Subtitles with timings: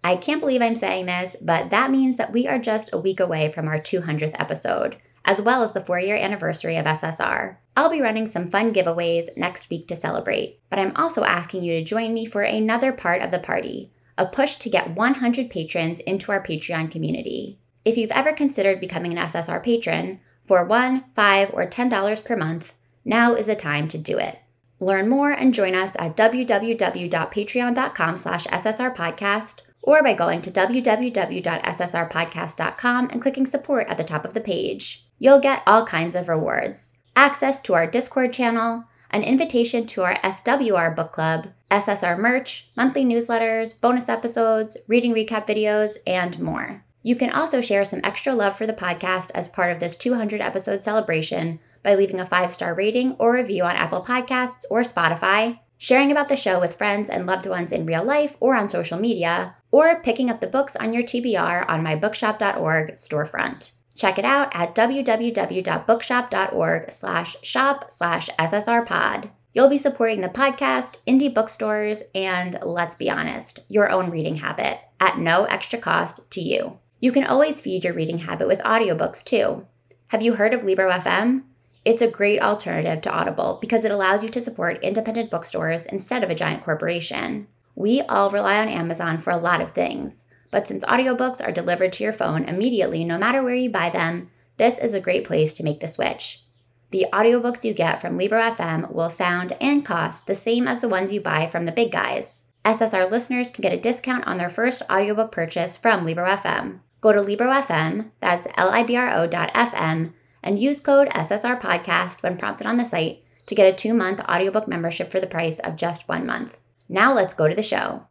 [0.07, 3.19] I can't believe I'm saying this, but that means that we are just a week
[3.19, 7.57] away from our 200th episode as well as the four year anniversary of SSR.
[7.77, 11.73] I'll be running some fun giveaways next week to celebrate, but I'm also asking you
[11.73, 15.99] to join me for another part of the party a push to get 100 patrons
[15.99, 17.59] into our Patreon community.
[17.85, 22.75] If you've ever considered becoming an SSR patron, for one, five, or $10 per month,
[23.05, 24.39] now is the time to do it.
[24.79, 33.23] Learn more and join us at www.patreon.com slash ssrpodcast or by going to www.ssrpodcast.com and
[33.23, 35.07] clicking support at the top of the page.
[35.19, 36.93] You'll get all kinds of rewards.
[37.15, 43.03] Access to our Discord channel, an invitation to our SWR book club, SSR merch, monthly
[43.05, 46.85] newsletters, bonus episodes, reading recap videos, and more.
[47.03, 50.41] You can also share some extra love for the podcast as part of this 200
[50.41, 55.61] episode celebration by leaving a five star rating or review on Apple Podcasts or Spotify,
[55.79, 58.99] sharing about the show with friends and loved ones in real life or on social
[58.99, 63.73] media, or picking up the books on your TBR on mybookshop.org storefront.
[63.95, 69.31] Check it out at www.bookshop.org slash shop slash ssrpod.
[69.55, 74.81] You'll be supporting the podcast, indie bookstores, and let's be honest, your own reading habit
[75.01, 76.79] at no extra cost to you.
[77.01, 79.67] You can always feed your reading habit with audiobooks too.
[80.09, 81.45] Have you heard of Libro FM?
[81.87, 86.23] It's a great alternative to Audible because it allows you to support independent bookstores instead
[86.23, 87.47] of a giant corporation.
[87.75, 91.93] We all rely on Amazon for a lot of things but since audiobooks are delivered
[91.93, 95.53] to your phone immediately no matter where you buy them, this is a great place
[95.55, 96.45] to make the switch.
[96.93, 100.89] The audiobooks you get from Libro FM will sound and cost the same as the
[100.89, 102.45] ones you buy from the big guys.
[102.65, 106.81] SSR listeners can get a discount on their first audiobook purchase from Libro FM.
[107.01, 110.13] Go to Libro FM, that's L-I-B-R-O dot FM,
[110.47, 114.69] and use code SSR Podcast when prompted on the site to get a two-month audiobook
[114.69, 116.61] membership for the price of just one month.
[116.89, 118.07] Now let's go to the show.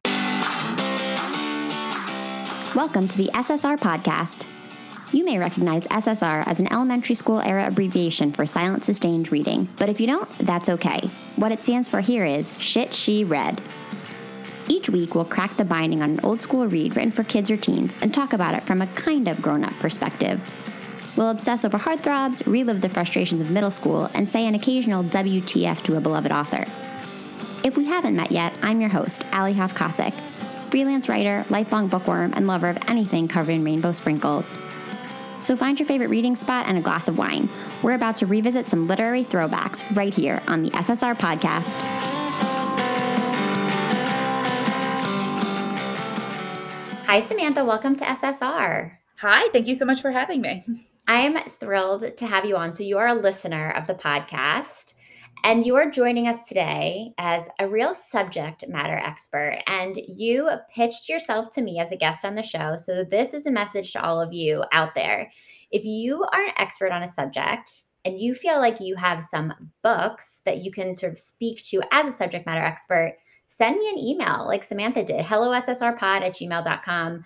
[2.75, 4.47] Welcome to the SSR podcast.
[5.13, 9.87] You may recognize SSR as an elementary school era abbreviation for silent sustained reading, but
[9.87, 11.09] if you don't, that's okay.
[11.37, 13.61] What it stands for here is Shit She Read.
[14.67, 17.55] Each week, we'll crack the binding on an old school read written for kids or
[17.55, 20.41] teens and talk about it from a kind of grown up perspective.
[21.15, 25.81] We'll obsess over heartthrobs, relive the frustrations of middle school, and say an occasional WTF
[25.83, 26.65] to a beloved author.
[27.63, 29.73] If we haven't met yet, I'm your host, Alli Hoff
[30.69, 34.53] freelance writer, lifelong bookworm, and lover of anything covered in rainbow sprinkles.
[35.39, 37.49] So find your favorite reading spot and a glass of wine.
[37.81, 41.81] We're about to revisit some literary throwbacks right here on the SSR podcast.
[47.05, 47.63] Hi, Samantha.
[47.63, 48.97] Welcome to SSR.
[49.19, 50.65] Hi, thank you so much for having me.
[51.07, 52.71] I'm thrilled to have you on.
[52.71, 54.93] So, you are a listener of the podcast.
[55.43, 59.59] And you are joining us today as a real subject matter expert.
[59.67, 62.77] And you pitched yourself to me as a guest on the show.
[62.77, 65.31] So, this is a message to all of you out there.
[65.71, 69.53] If you are an expert on a subject and you feel like you have some
[69.83, 73.17] books that you can sort of speak to as a subject matter expert,
[73.47, 77.23] send me an email like Samantha did Hello, hellossrpod at gmail.com.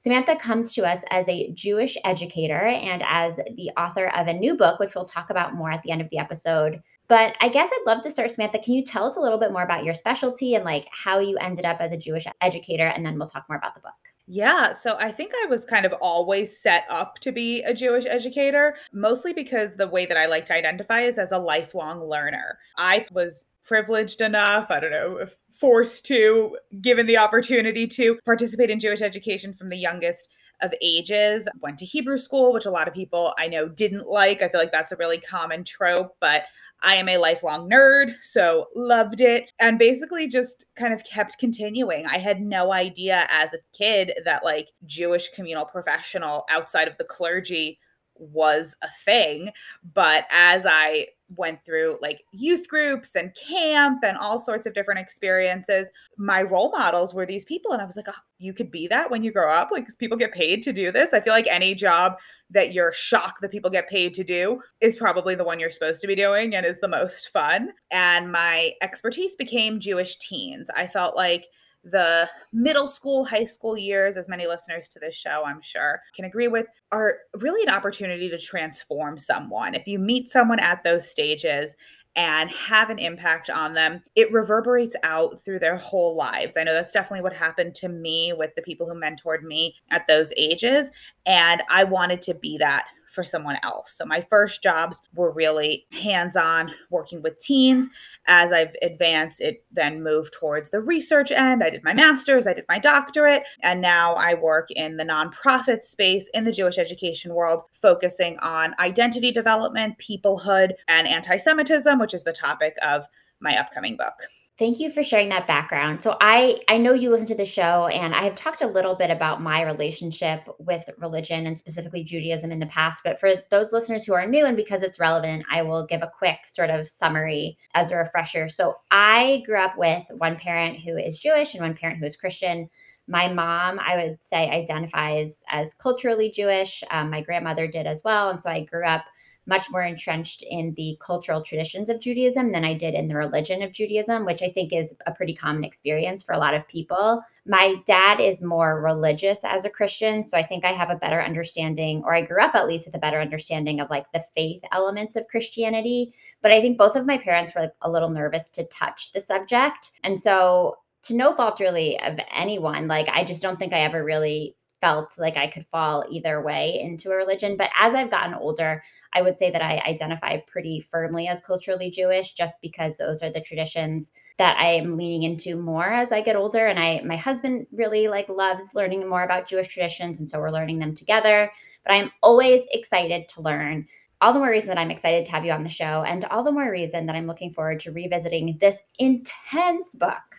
[0.00, 4.56] Samantha comes to us as a Jewish educator and as the author of a new
[4.56, 6.80] book, which we'll talk about more at the end of the episode
[7.10, 8.60] but I guess I'd love to start, Samantha.
[8.60, 11.36] Can you tell us a little bit more about your specialty and like how you
[11.38, 12.86] ended up as a Jewish educator?
[12.86, 14.09] And then we'll talk more about the book.
[14.32, 18.06] Yeah, so I think I was kind of always set up to be a Jewish
[18.06, 22.60] educator, mostly because the way that I like to identify is as a lifelong learner.
[22.78, 28.78] I was privileged enough, I don't know, forced to, given the opportunity to participate in
[28.78, 30.28] Jewish education from the youngest
[30.62, 31.48] of ages.
[31.60, 34.42] Went to Hebrew school, which a lot of people I know didn't like.
[34.42, 36.44] I feel like that's a really common trope, but
[36.82, 42.06] I am a lifelong nerd, so loved it and basically just kind of kept continuing.
[42.06, 47.04] I had no idea as a kid that like Jewish communal professional outside of the
[47.04, 47.78] clergy
[48.14, 49.50] was a thing.
[49.94, 55.00] But as I went through like youth groups and camp and all sorts of different
[55.00, 57.72] experiences, my role models were these people.
[57.72, 59.68] And I was like, oh, you could be that when you grow up.
[59.70, 61.12] Like, people get paid to do this.
[61.12, 62.16] I feel like any job
[62.50, 66.00] that you're shocked that people get paid to do is probably the one you're supposed
[66.02, 67.70] to be doing and is the most fun.
[67.92, 70.68] And my expertise became Jewish teens.
[70.76, 71.46] I felt like
[71.82, 76.24] the middle school, high school years, as many listeners to this show, I'm sure, can
[76.24, 79.74] agree with, are really an opportunity to transform someone.
[79.74, 81.74] If you meet someone at those stages
[82.16, 86.56] and have an impact on them, it reverberates out through their whole lives.
[86.56, 90.06] I know that's definitely what happened to me with the people who mentored me at
[90.06, 90.90] those ages.
[91.24, 93.92] And I wanted to be that for someone else.
[93.92, 97.88] So my first jobs were really hands on working with teens.
[98.26, 101.62] As I've advanced, it then moved towards the research end.
[101.62, 105.84] I did my master's, I did my doctorate, and now I work in the nonprofit
[105.84, 112.14] space in the Jewish education world, focusing on identity development, peoplehood, and anti Semitism, which
[112.14, 113.06] is the topic of
[113.40, 114.14] my upcoming book.
[114.60, 116.02] Thank you for sharing that background.
[116.02, 118.94] So I I know you listen to the show and I have talked a little
[118.94, 123.72] bit about my relationship with religion and specifically Judaism in the past, but for those
[123.72, 126.90] listeners who are new and because it's relevant, I will give a quick sort of
[126.90, 128.48] summary as a refresher.
[128.48, 132.18] So I grew up with one parent who is Jewish and one parent who is
[132.18, 132.68] Christian.
[133.08, 136.84] My mom, I would say, identifies as culturally Jewish.
[136.90, 138.28] Um, my grandmother did as well.
[138.28, 139.06] And so I grew up
[139.50, 143.62] much more entrenched in the cultural traditions of Judaism than I did in the religion
[143.62, 147.20] of Judaism, which I think is a pretty common experience for a lot of people.
[147.44, 151.20] My dad is more religious as a Christian, so I think I have a better
[151.20, 154.62] understanding, or I grew up at least with a better understanding of like the faith
[154.70, 156.14] elements of Christianity.
[156.40, 159.20] But I think both of my parents were like a little nervous to touch the
[159.20, 159.90] subject.
[160.04, 164.04] And so to no fault really of anyone like i just don't think i ever
[164.04, 167.56] really felt like I could fall either way into a religion.
[167.56, 168.82] But as I've gotten older,
[169.12, 173.30] I would say that I identify pretty firmly as culturally Jewish just because those are
[173.30, 176.66] the traditions that I am leaning into more as I get older.
[176.66, 180.18] And I my husband really like loves learning more about Jewish traditions.
[180.18, 181.50] And so we're learning them together.
[181.84, 183.86] But I'm always excited to learn.
[184.22, 186.42] All the more reason that I'm excited to have you on the show, and all
[186.42, 190.29] the more reason that I'm looking forward to revisiting this intense book.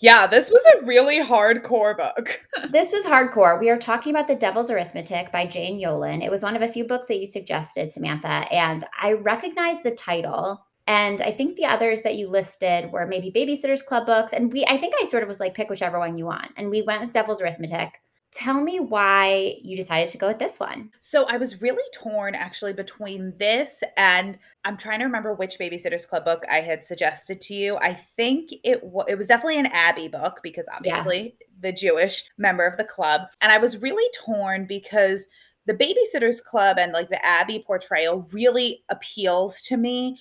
[0.00, 2.42] Yeah, this was a really hardcore book.
[2.70, 3.58] this was hardcore.
[3.58, 6.22] We are talking about The Devil's Arithmetic by Jane Yolen.
[6.22, 9.92] It was one of a few books that you suggested, Samantha, and I recognize the
[9.92, 10.66] title.
[10.86, 14.32] And I think the others that you listed were maybe Babysitter's Club books.
[14.32, 16.52] And we, I think I sort of was like, pick whichever one you want.
[16.56, 17.90] And we went with Devil's Arithmetic.
[18.32, 20.90] Tell me why you decided to go with this one.
[21.00, 26.04] So I was really torn actually between this and I'm trying to remember which Babysitter's
[26.04, 27.78] Club book I had suggested to you.
[27.80, 31.46] I think it w- it was definitely an Abby book because obviously yeah.
[31.60, 33.22] the Jewish member of the club.
[33.40, 35.28] And I was really torn because
[35.66, 40.18] the Babysitter's Club and like the Abby portrayal really appeals to me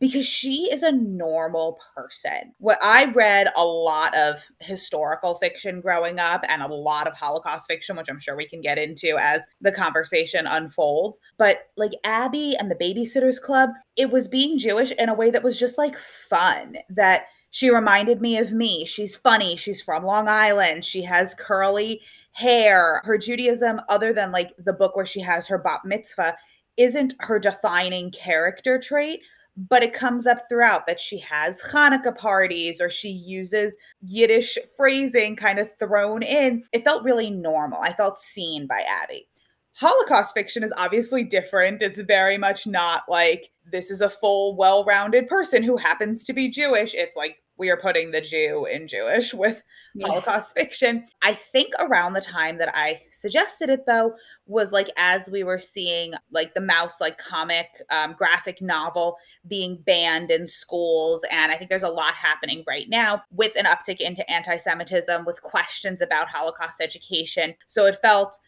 [0.00, 2.52] because she is a normal person.
[2.58, 7.66] What I read a lot of historical fiction growing up and a lot of Holocaust
[7.68, 11.20] fiction, which I'm sure we can get into as the conversation unfolds.
[11.36, 15.42] But like Abby and the Babysitters Club, it was being Jewish in a way that
[15.42, 16.76] was just like fun.
[16.88, 18.84] That she reminded me of me.
[18.84, 19.56] She's funny.
[19.56, 20.84] She's from Long Island.
[20.84, 22.02] She has curly
[22.32, 26.36] hair, her Judaism, other than like the book where she has her bat mitzvah,
[26.76, 29.20] isn't her defining character trait,
[29.68, 35.34] but it comes up throughout that she has Hanukkah parties or she uses Yiddish phrasing
[35.34, 36.62] kind of thrown in.
[36.72, 37.80] It felt really normal.
[37.82, 39.28] I felt seen by Abby.
[39.74, 41.82] Holocaust fiction is obviously different.
[41.82, 46.32] It's very much not like this is a full, well rounded person who happens to
[46.32, 46.94] be Jewish.
[46.94, 49.62] It's like we are putting the Jew in Jewish with
[49.94, 50.08] yes.
[50.08, 51.04] Holocaust fiction.
[51.22, 54.14] I think around the time that I suggested it, though,
[54.46, 59.82] was like as we were seeing like the Maus like comic um, graphic novel being
[59.84, 61.24] banned in schools.
[61.30, 65.24] And I think there's a lot happening right now with an uptick into anti Semitism,
[65.24, 67.54] with questions about Holocaust education.
[67.66, 68.38] So it felt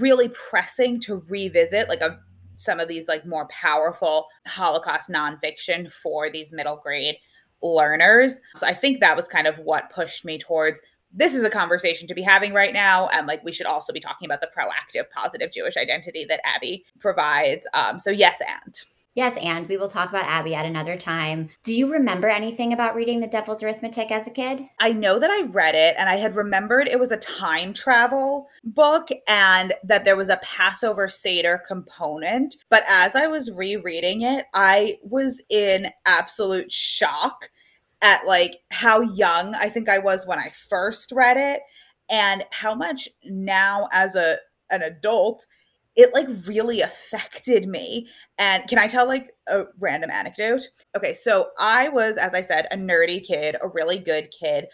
[0.00, 2.18] really pressing to revisit like a
[2.56, 7.16] some of these like more powerful Holocaust nonfiction for these middle grade
[7.64, 8.40] learners.
[8.56, 10.80] So I think that was kind of what pushed me towards
[11.16, 13.08] this is a conversation to be having right now.
[13.08, 16.84] And like we should also be talking about the proactive, positive Jewish identity that Abby
[16.98, 17.66] provides.
[17.72, 18.74] Um, so, yes, and.
[19.14, 21.48] Yes, and we will talk about Abby at another time.
[21.62, 24.62] Do you remember anything about reading The Devil's Arithmetic as a kid?
[24.80, 28.48] I know that I read it and I had remembered it was a time travel
[28.64, 32.56] book and that there was a Passover Seder component.
[32.68, 37.50] But as I was rereading it, I was in absolute shock
[38.04, 41.62] at like how young I think I was when I first read it
[42.10, 44.36] and how much now as a
[44.70, 45.46] an adult
[45.96, 48.08] it like really affected me.
[48.36, 50.62] And can I tell like a random anecdote?
[50.96, 54.66] Okay, so I was as I said a nerdy kid, a really good kid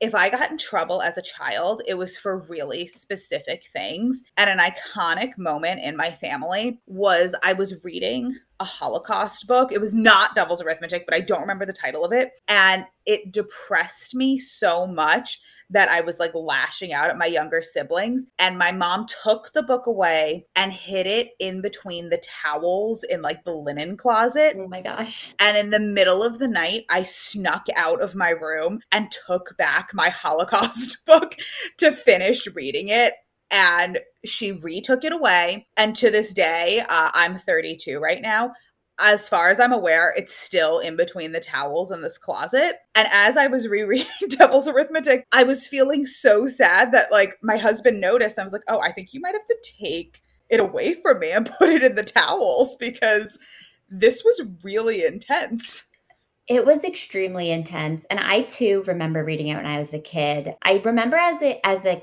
[0.00, 4.22] if I got in trouble as a child, it was for really specific things.
[4.36, 9.72] And an iconic moment in my family was I was reading a Holocaust book.
[9.72, 12.40] It was not Devil's Arithmetic, but I don't remember the title of it.
[12.48, 15.40] And it depressed me so much
[15.70, 18.26] that I was like lashing out at my younger siblings.
[18.38, 23.22] And my mom took the book away and hid it in between the towels in
[23.22, 24.56] like the linen closet.
[24.58, 25.34] Oh my gosh.
[25.38, 29.56] And in the middle of the night, I snuck out of my room and took
[29.56, 31.34] back my Holocaust book
[31.78, 33.14] to finish reading it
[33.50, 35.66] and she retook it away.
[35.76, 38.52] And to this day, uh, I'm 32 right now
[39.00, 42.76] as far as I'm aware, it's still in between the towels in this closet.
[42.94, 47.56] And as I was rereading Devil's Arithmetic, I was feeling so sad that like my
[47.56, 48.38] husband noticed.
[48.38, 50.20] I was like, oh, I think you might have to take
[50.50, 53.38] it away from me and put it in the towels because
[53.90, 55.84] this was really intense.
[56.46, 58.04] It was extremely intense.
[58.10, 60.54] And I too remember reading it when I was a kid.
[60.62, 62.02] I remember as a as a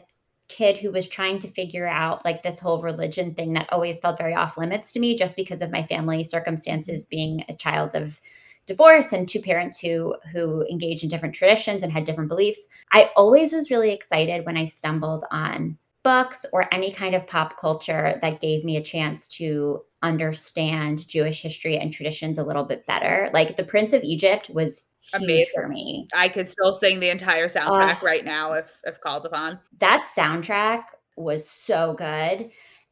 [0.52, 4.18] kid who was trying to figure out like this whole religion thing that always felt
[4.18, 8.20] very off limits to me just because of my family circumstances being a child of
[8.68, 12.68] divorce and two parents who who engaged in different traditions and had different beliefs.
[12.92, 17.58] I always was really excited when i stumbled on books or any kind of pop
[17.60, 22.86] culture that gave me a chance to understand jewish history and traditions a little bit
[22.86, 23.30] better.
[23.34, 25.52] Like the prince of egypt was Amazing.
[25.54, 26.08] for me.
[26.16, 29.60] I could still sing the entire soundtrack uh, right now if if called upon.
[29.80, 30.84] That soundtrack
[31.16, 32.52] was so good.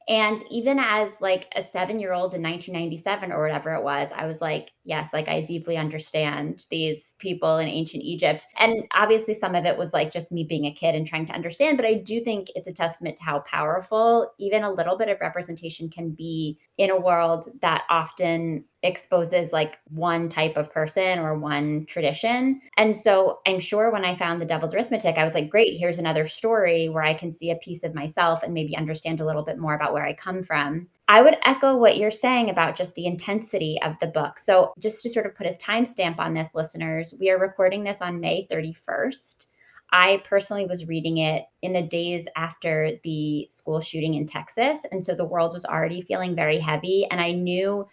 [0.10, 4.26] And even as like a seven year old in 1997 or whatever it was, I
[4.26, 8.48] was like, yes, like I deeply understand these people in ancient Egypt.
[8.58, 11.34] And obviously, some of it was like just me being a kid and trying to
[11.34, 11.78] understand.
[11.78, 15.22] But I do think it's a testament to how powerful even a little bit of
[15.22, 21.38] representation can be in a world that often exposes like one type of person or
[21.38, 22.62] one tradition.
[22.78, 26.00] And so I'm sure when I found the Devil's Arithmetic, I was like, great, here's
[26.00, 29.44] another story where I can see a piece of myself and maybe understand a little
[29.44, 30.88] bit more about where I come from.
[31.10, 34.40] I would echo what you're saying about just the intensity of the book.
[34.40, 38.02] So, just to sort of put a timestamp on this, listeners, we are recording this
[38.02, 39.48] on May 31st.
[39.92, 44.86] I personally was reading it in the days after the school shooting in Texas.
[44.92, 47.08] And so the world was already feeling very heavy.
[47.10, 47.88] And I knew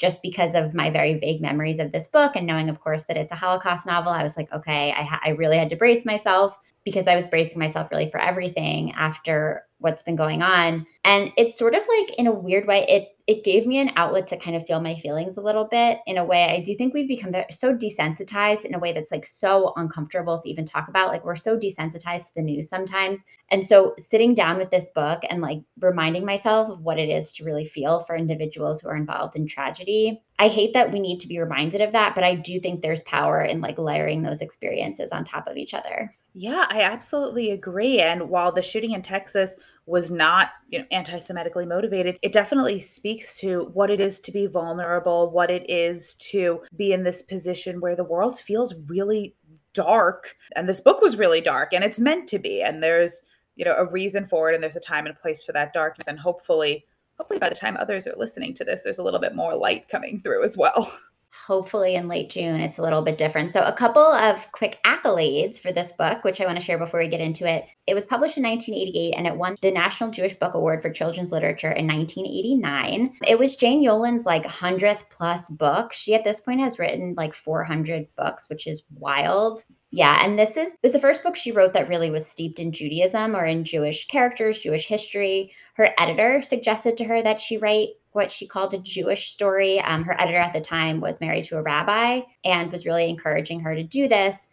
[0.00, 3.18] just because of my very vague memories of this book and knowing, of course, that
[3.18, 6.06] it's a Holocaust novel, I was like, okay, I, ha- I really had to brace
[6.06, 10.86] myself because I was bracing myself really for everything after what's been going on.
[11.04, 14.26] And it's sort of like in a weird way, it it gave me an outlet
[14.26, 16.92] to kind of feel my feelings a little bit in a way i do think
[16.92, 21.08] we've become so desensitized in a way that's like so uncomfortable to even talk about
[21.08, 23.18] like we're so desensitized to the news sometimes
[23.50, 27.30] and so sitting down with this book and like reminding myself of what it is
[27.30, 31.20] to really feel for individuals who are involved in tragedy i hate that we need
[31.20, 34.40] to be reminded of that but i do think there's power in like layering those
[34.40, 38.00] experiences on top of each other yeah, I absolutely agree.
[38.00, 43.38] And while the shooting in Texas was not, you know, anti-Semitically motivated, it definitely speaks
[43.40, 47.80] to what it is to be vulnerable, what it is to be in this position
[47.80, 49.34] where the world feels really
[49.74, 50.36] dark.
[50.54, 52.62] And this book was really dark, and it's meant to be.
[52.62, 53.22] And there's
[53.60, 55.74] you know, a reason for it and there's a time and a place for that
[55.74, 56.06] darkness.
[56.06, 56.86] And hopefully,
[57.18, 59.86] hopefully by the time others are listening to this, there's a little bit more light
[59.88, 60.90] coming through as well.
[61.32, 63.52] hopefully in late June, it's a little bit different.
[63.52, 67.00] So, a couple of quick accolades for this book, which I want to share before
[67.00, 67.66] we get into it.
[67.86, 71.32] It was published in 1988 and it won the National Jewish Book Award for Children's
[71.32, 73.18] Literature in 1989.
[73.26, 75.92] It was Jane Yolen's like 100th plus book.
[75.92, 79.64] She at this point has written like 400 books, which is wild.
[79.92, 82.70] Yeah, and this is was the first book she wrote that really was steeped in
[82.70, 85.52] Judaism or in Jewish characters, Jewish history.
[85.74, 89.80] Her editor suggested to her that she write what she called a Jewish story.
[89.80, 93.60] Um, her editor at the time was married to a rabbi and was really encouraging
[93.60, 94.48] her to do this.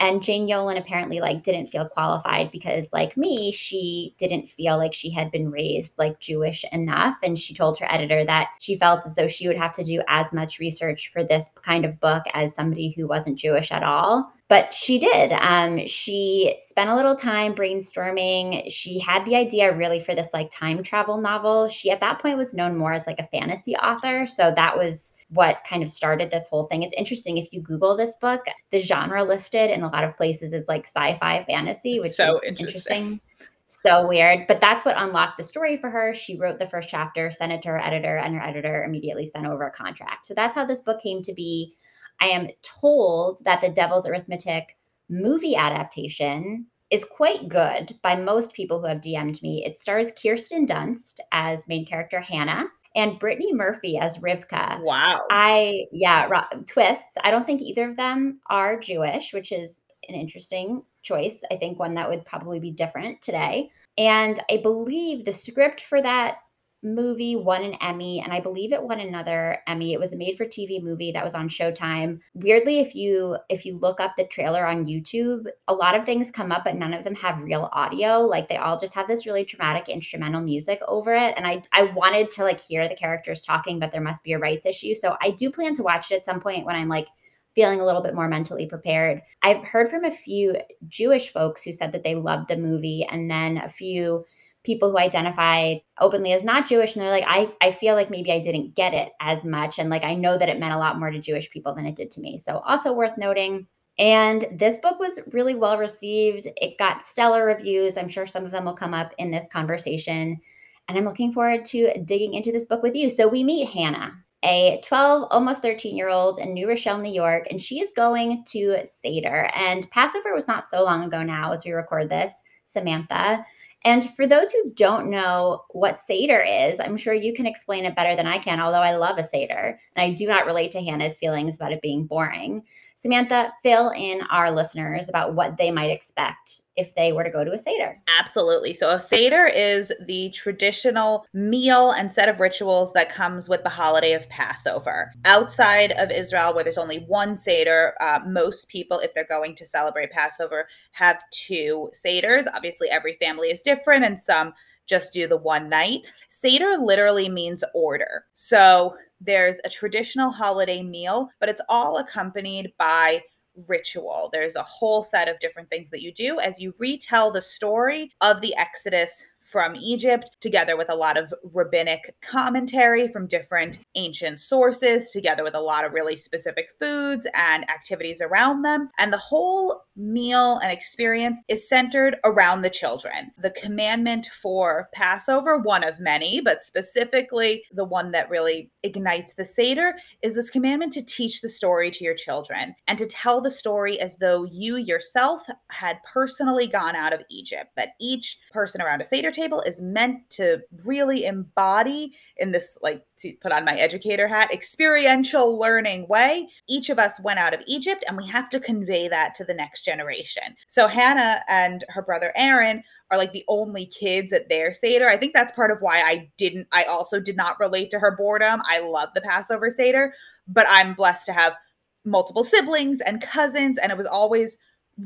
[0.00, 4.94] And Jane Yolen apparently like didn't feel qualified because, like me, she didn't feel like
[4.94, 7.16] she had been raised like Jewish enough.
[7.22, 10.02] And she told her editor that she felt as though she would have to do
[10.08, 14.32] as much research for this kind of book as somebody who wasn't Jewish at all
[14.52, 15.32] but she did.
[15.32, 18.70] Um, she spent a little time brainstorming.
[18.70, 21.68] She had the idea really for this like time travel novel.
[21.68, 24.26] She at that point was known more as like a fantasy author.
[24.26, 26.82] So that was what kind of started this whole thing.
[26.82, 30.52] It's interesting if you Google this book, the genre listed in a lot of places
[30.52, 33.04] is like sci-fi fantasy, which so is interesting.
[33.04, 33.20] interesting.
[33.68, 34.46] So weird.
[34.48, 36.12] But that's what unlocked the story for her.
[36.12, 39.46] She wrote the first chapter, sent it to her editor, and her editor immediately sent
[39.46, 40.26] over a contract.
[40.26, 41.74] So that's how this book came to be.
[42.22, 44.76] I am told that the Devil's Arithmetic
[45.10, 49.64] movie adaptation is quite good by most people who have DM'd me.
[49.66, 54.80] It stars Kirsten Dunst as main character Hannah and Brittany Murphy as Rivka.
[54.82, 55.22] Wow.
[55.32, 56.28] I, yeah,
[56.68, 57.16] twists.
[57.24, 61.42] I don't think either of them are Jewish, which is an interesting choice.
[61.50, 63.72] I think one that would probably be different today.
[63.98, 66.36] And I believe the script for that
[66.82, 69.92] movie won an Emmy, and I believe it won another Emmy.
[69.92, 72.18] It was a made-for-TV movie that was on Showtime.
[72.34, 76.30] Weirdly, if you if you look up the trailer on YouTube, a lot of things
[76.30, 78.20] come up, but none of them have real audio.
[78.20, 81.34] Like they all just have this really dramatic instrumental music over it.
[81.36, 84.38] And I I wanted to like hear the characters talking, but there must be a
[84.38, 84.94] rights issue.
[84.94, 87.06] So I do plan to watch it at some point when I'm like
[87.54, 89.20] feeling a little bit more mentally prepared.
[89.42, 90.56] I've heard from a few
[90.88, 94.24] Jewish folks who said that they loved the movie, and then a few
[94.64, 98.30] people who identify openly as not Jewish and they're like, I, I feel like maybe
[98.30, 99.78] I didn't get it as much.
[99.78, 101.96] And like I know that it meant a lot more to Jewish people than it
[101.96, 102.38] did to me.
[102.38, 103.66] So also worth noting.
[103.98, 106.48] And this book was really well received.
[106.56, 107.98] It got stellar reviews.
[107.98, 110.40] I'm sure some of them will come up in this conversation.
[110.88, 113.08] And I'm looking forward to digging into this book with you.
[113.08, 117.46] So we meet Hannah, a 12, almost 13 year old in New Rochelle, New York,
[117.50, 119.50] and she is going to Seder.
[119.54, 123.44] And Passover was not so long ago now as we record this, Samantha.
[123.84, 127.96] And for those who don't know what Seder is, I'm sure you can explain it
[127.96, 129.78] better than I can, although I love a Seder.
[129.96, 132.62] And I do not relate to Hannah's feelings about it being boring.
[132.94, 137.44] Samantha, fill in our listeners about what they might expect if they were to go
[137.44, 138.00] to a Seder.
[138.18, 138.74] Absolutely.
[138.74, 143.68] So, a Seder is the traditional meal and set of rituals that comes with the
[143.68, 145.12] holiday of Passover.
[145.24, 149.66] Outside of Israel, where there's only one Seder, uh, most people, if they're going to
[149.66, 152.46] celebrate Passover, have two Seders.
[152.54, 154.52] Obviously, every family is different, and some
[154.86, 156.00] just do the one night.
[156.28, 158.24] Seder literally means order.
[158.34, 163.22] So, there's a traditional holiday meal, but it's all accompanied by
[163.68, 164.30] ritual.
[164.32, 168.12] There's a whole set of different things that you do as you retell the story
[168.20, 174.40] of the Exodus from Egypt, together with a lot of rabbinic commentary from different ancient
[174.40, 178.88] sources, together with a lot of really specific foods and activities around them.
[178.98, 183.30] And the whole meal and experience is centered around the children.
[183.36, 189.44] The commandment for Passover, one of many, but specifically the one that really ignites the
[189.44, 193.50] Seder, is this commandment to teach the story to your children and to tell the
[193.50, 197.70] story as though you yourself had personally gone out of Egypt.
[197.76, 203.04] That each person around a Seder table is meant to really embody in this like
[203.18, 206.48] to put on my educator hat experiential learning way.
[206.68, 209.54] Each of us went out of egypt and we have to convey that to the
[209.54, 210.54] next generation.
[210.68, 215.08] So hannah and her brother aaron are like the only kids at their seder.
[215.08, 218.14] I think that's part of why i didn't i also did not relate to her
[218.16, 218.60] boredom.
[218.66, 220.14] I love the passover seder
[220.48, 221.56] but i'm blessed to have
[222.04, 224.56] multiple siblings and cousins and it was always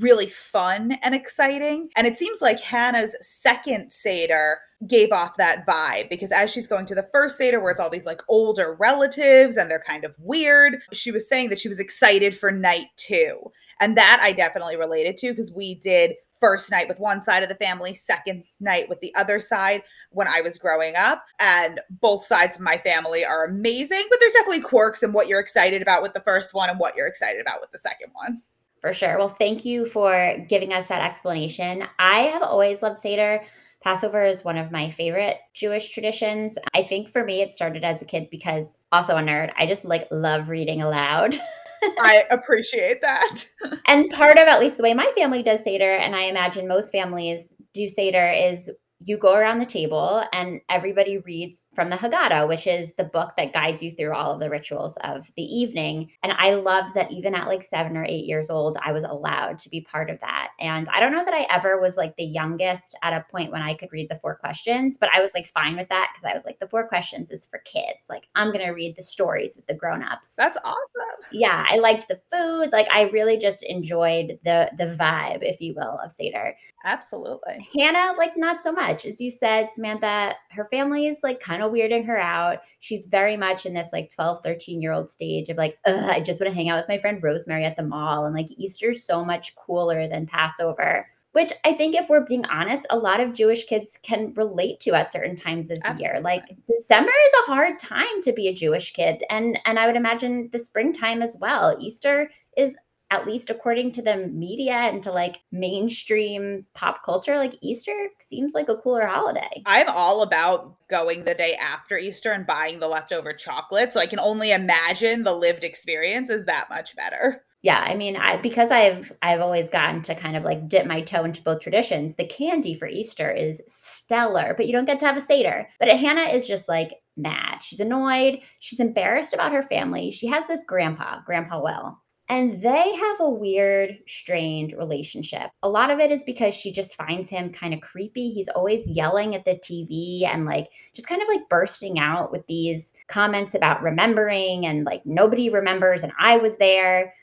[0.00, 1.90] really fun and exciting.
[1.96, 6.86] And it seems like Hannah's second Seder gave off that vibe because as she's going
[6.86, 10.14] to the first Seder, where it's all these like older relatives and they're kind of
[10.18, 13.50] weird, she was saying that she was excited for night two.
[13.80, 17.48] And that I definitely related to because we did first night with one side of
[17.48, 21.24] the family, second night with the other side when I was growing up.
[21.40, 25.40] And both sides of my family are amazing, but there's definitely quirks in what you're
[25.40, 28.42] excited about with the first one and what you're excited about with the second one
[28.86, 29.18] For sure.
[29.18, 31.82] Well, thank you for giving us that explanation.
[31.98, 33.42] I have always loved Seder.
[33.82, 36.56] Passover is one of my favorite Jewish traditions.
[36.72, 39.50] I think for me, it started as a kid because also a nerd.
[39.58, 41.34] I just like love reading aloud.
[41.82, 43.44] I appreciate that.
[43.88, 46.92] and part of at least the way my family does Seder, and I imagine most
[46.92, 48.70] families do Seder, is
[49.04, 53.32] you go around the table and everybody reads from the Haggadah, which is the book
[53.36, 56.10] that guides you through all of the rituals of the evening.
[56.22, 59.58] And I loved that even at like seven or eight years old, I was allowed
[59.60, 60.48] to be part of that.
[60.58, 63.60] And I don't know that I ever was like the youngest at a point when
[63.60, 66.34] I could read the four questions, but I was like fine with that because I
[66.34, 68.06] was like, the four questions is for kids.
[68.08, 70.34] Like, I'm going to read the stories with the grown-ups.
[70.36, 71.22] That's awesome.
[71.32, 71.66] Yeah.
[71.68, 72.70] I liked the food.
[72.72, 76.56] Like, I really just enjoyed the the vibe, if you will, of Seder.
[76.84, 77.68] Absolutely.
[77.76, 78.85] Hannah, like, not so much.
[78.90, 82.58] As you said, Samantha, her family is like kind of weirding her out.
[82.80, 86.40] She's very much in this like 12, 13 year old stage of like, I just
[86.40, 88.24] want to hang out with my friend Rosemary at the mall.
[88.24, 92.86] And like Easter's so much cooler than Passover which I think, if we're being honest,
[92.88, 96.18] a lot of Jewish kids can relate to at certain times of the year.
[96.18, 99.96] Like December is a hard time to be a Jewish kid, and and I would
[99.96, 101.76] imagine the springtime as well.
[101.78, 102.78] Easter is
[103.10, 108.54] at least according to the media and to like mainstream pop culture, like Easter seems
[108.54, 109.62] like a cooler holiday.
[109.64, 113.92] I'm all about going the day after Easter and buying the leftover chocolate.
[113.92, 117.42] So I can only imagine the lived experience is that much better.
[117.62, 121.00] Yeah, I mean, I because I've I've always gotten to kind of like dip my
[121.00, 122.14] toe into both traditions.
[122.14, 125.68] The candy for Easter is stellar, but you don't get to have a Seder.
[125.80, 127.62] But Hannah is just like mad.
[127.62, 128.40] She's annoyed.
[128.60, 130.12] She's embarrassed about her family.
[130.12, 135.50] She has this grandpa, Grandpa Will, and they have a weird, strained relationship.
[135.62, 138.30] A lot of it is because she just finds him kind of creepy.
[138.30, 142.44] He's always yelling at the TV and like just kind of like bursting out with
[142.48, 147.14] these comments about remembering and like nobody remembers and I was there.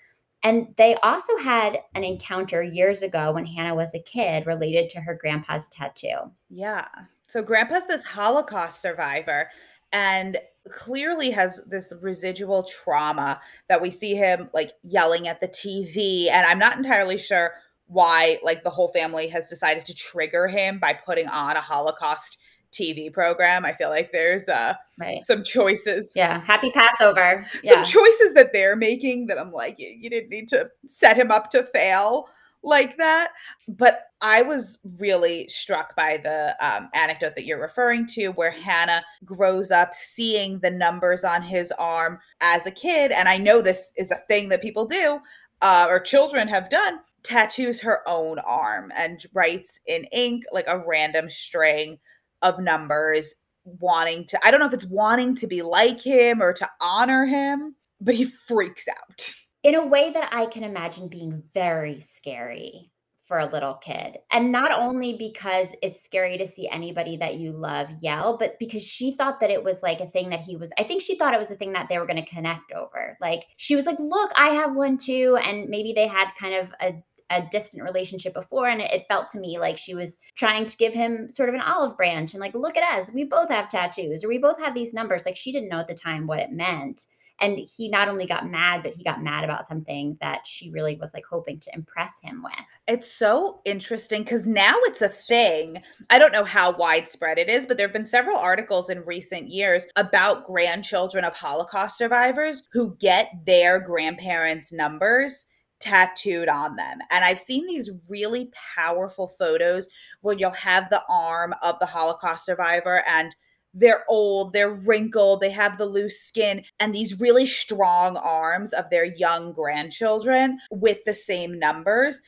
[0.42, 5.02] And they also had an encounter years ago when Hannah was a kid related to
[5.02, 6.32] her grandpa's tattoo.
[6.50, 6.88] Yeah.
[7.28, 9.50] So, grandpa's this Holocaust survivor.
[9.94, 10.38] And
[10.70, 16.30] clearly has this residual trauma that we see him like yelling at the TV.
[16.30, 17.52] And I'm not entirely sure
[17.88, 22.38] why, like, the whole family has decided to trigger him by putting on a Holocaust
[22.74, 23.66] TV program.
[23.66, 25.24] I feel like there's uh right.
[25.24, 26.12] some choices.
[26.16, 27.46] Yeah, happy Passover.
[27.64, 31.30] Some choices that they're making that I'm like, you, you didn't need to set him
[31.30, 32.28] up to fail
[32.64, 33.32] like that.
[33.68, 39.04] But I was really struck by the um, anecdote that you're referring to, where Hannah
[39.26, 43.12] grows up seeing the numbers on his arm as a kid.
[43.12, 45.20] And I know this is a thing that people do,
[45.62, 50.84] uh, or children have done, tattoos her own arm and writes in ink like a
[50.86, 52.00] random string
[52.42, 56.54] of numbers, wanting to, I don't know if it's wanting to be like him or
[56.54, 61.44] to honor him, but he freaks out in a way that I can imagine being
[61.54, 62.92] very scary
[63.24, 64.18] for a little kid.
[64.32, 68.84] And not only because it's scary to see anybody that you love yell, but because
[68.84, 71.34] she thought that it was like a thing that he was, I think she thought
[71.34, 73.18] it was a thing that they were going to connect over.
[73.22, 75.38] Like she was like, look, I have one too.
[75.42, 78.68] And maybe they had kind of a, a distant relationship before.
[78.68, 81.62] And it felt to me like she was trying to give him sort of an
[81.62, 83.10] olive branch and like, look at us.
[83.14, 85.26] We both have tattoos or we both have these numbers.
[85.26, 87.06] Like she didn't know at the time what it meant
[87.44, 90.96] and he not only got mad but he got mad about something that she really
[90.96, 92.54] was like hoping to impress him with
[92.88, 97.66] it's so interesting because now it's a thing i don't know how widespread it is
[97.66, 102.96] but there have been several articles in recent years about grandchildren of holocaust survivors who
[102.98, 105.46] get their grandparents numbers
[105.84, 107.00] tattooed on them.
[107.12, 109.90] And I've seen these really powerful photos
[110.22, 113.36] where you'll have the arm of the Holocaust survivor and
[113.74, 118.90] they're old, they're wrinkled, they have the loose skin, and these really strong arms of
[118.90, 122.22] their young grandchildren with the same numbers.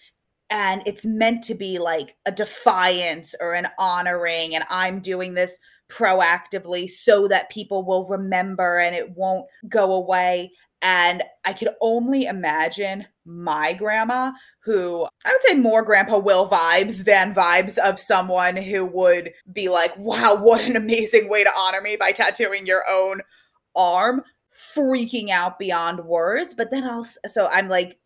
[0.50, 5.60] And it's meant to be like a defiance or an honoring, and I'm doing this
[5.90, 10.52] proactively so that people will remember and it won't go away.
[10.82, 14.32] And I could only imagine my grandma,
[14.66, 19.70] who I would say more Grandpa Will vibes than vibes of someone who would be
[19.70, 23.22] like, wow, what an amazing way to honor me by tattooing your own
[23.76, 24.24] arm,
[24.76, 26.56] freaking out beyond words.
[26.56, 28.00] But then I'll, so I'm like,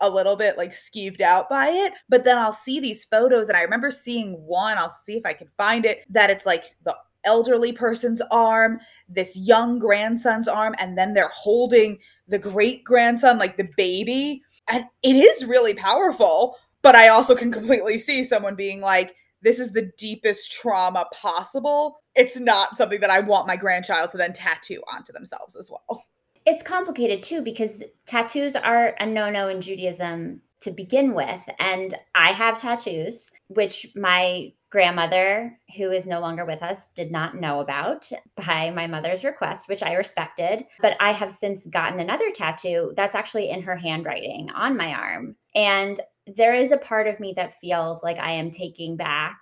[0.00, 1.92] a little bit like skeeved out by it.
[2.08, 5.32] But then I'll see these photos, and I remember seeing one, I'll see if I
[5.32, 10.98] can find it, that it's like the elderly person's arm, this young grandson's arm, and
[10.98, 11.98] then they're holding
[12.28, 14.42] the great grandson, like the baby.
[14.70, 16.56] And it is really powerful.
[16.82, 22.00] But I also can completely see someone being like, this is the deepest trauma possible.
[22.14, 26.04] It's not something that I want my grandchild to then tattoo onto themselves as well.
[26.46, 31.48] It's complicated too because tattoos are a no no in Judaism to begin with.
[31.58, 37.36] And I have tattoos, which my grandmother, who is no longer with us, did not
[37.36, 40.64] know about by my mother's request, which I respected.
[40.80, 45.36] But I have since gotten another tattoo that's actually in her handwriting on my arm.
[45.54, 49.38] And there is a part of me that feels like I am taking back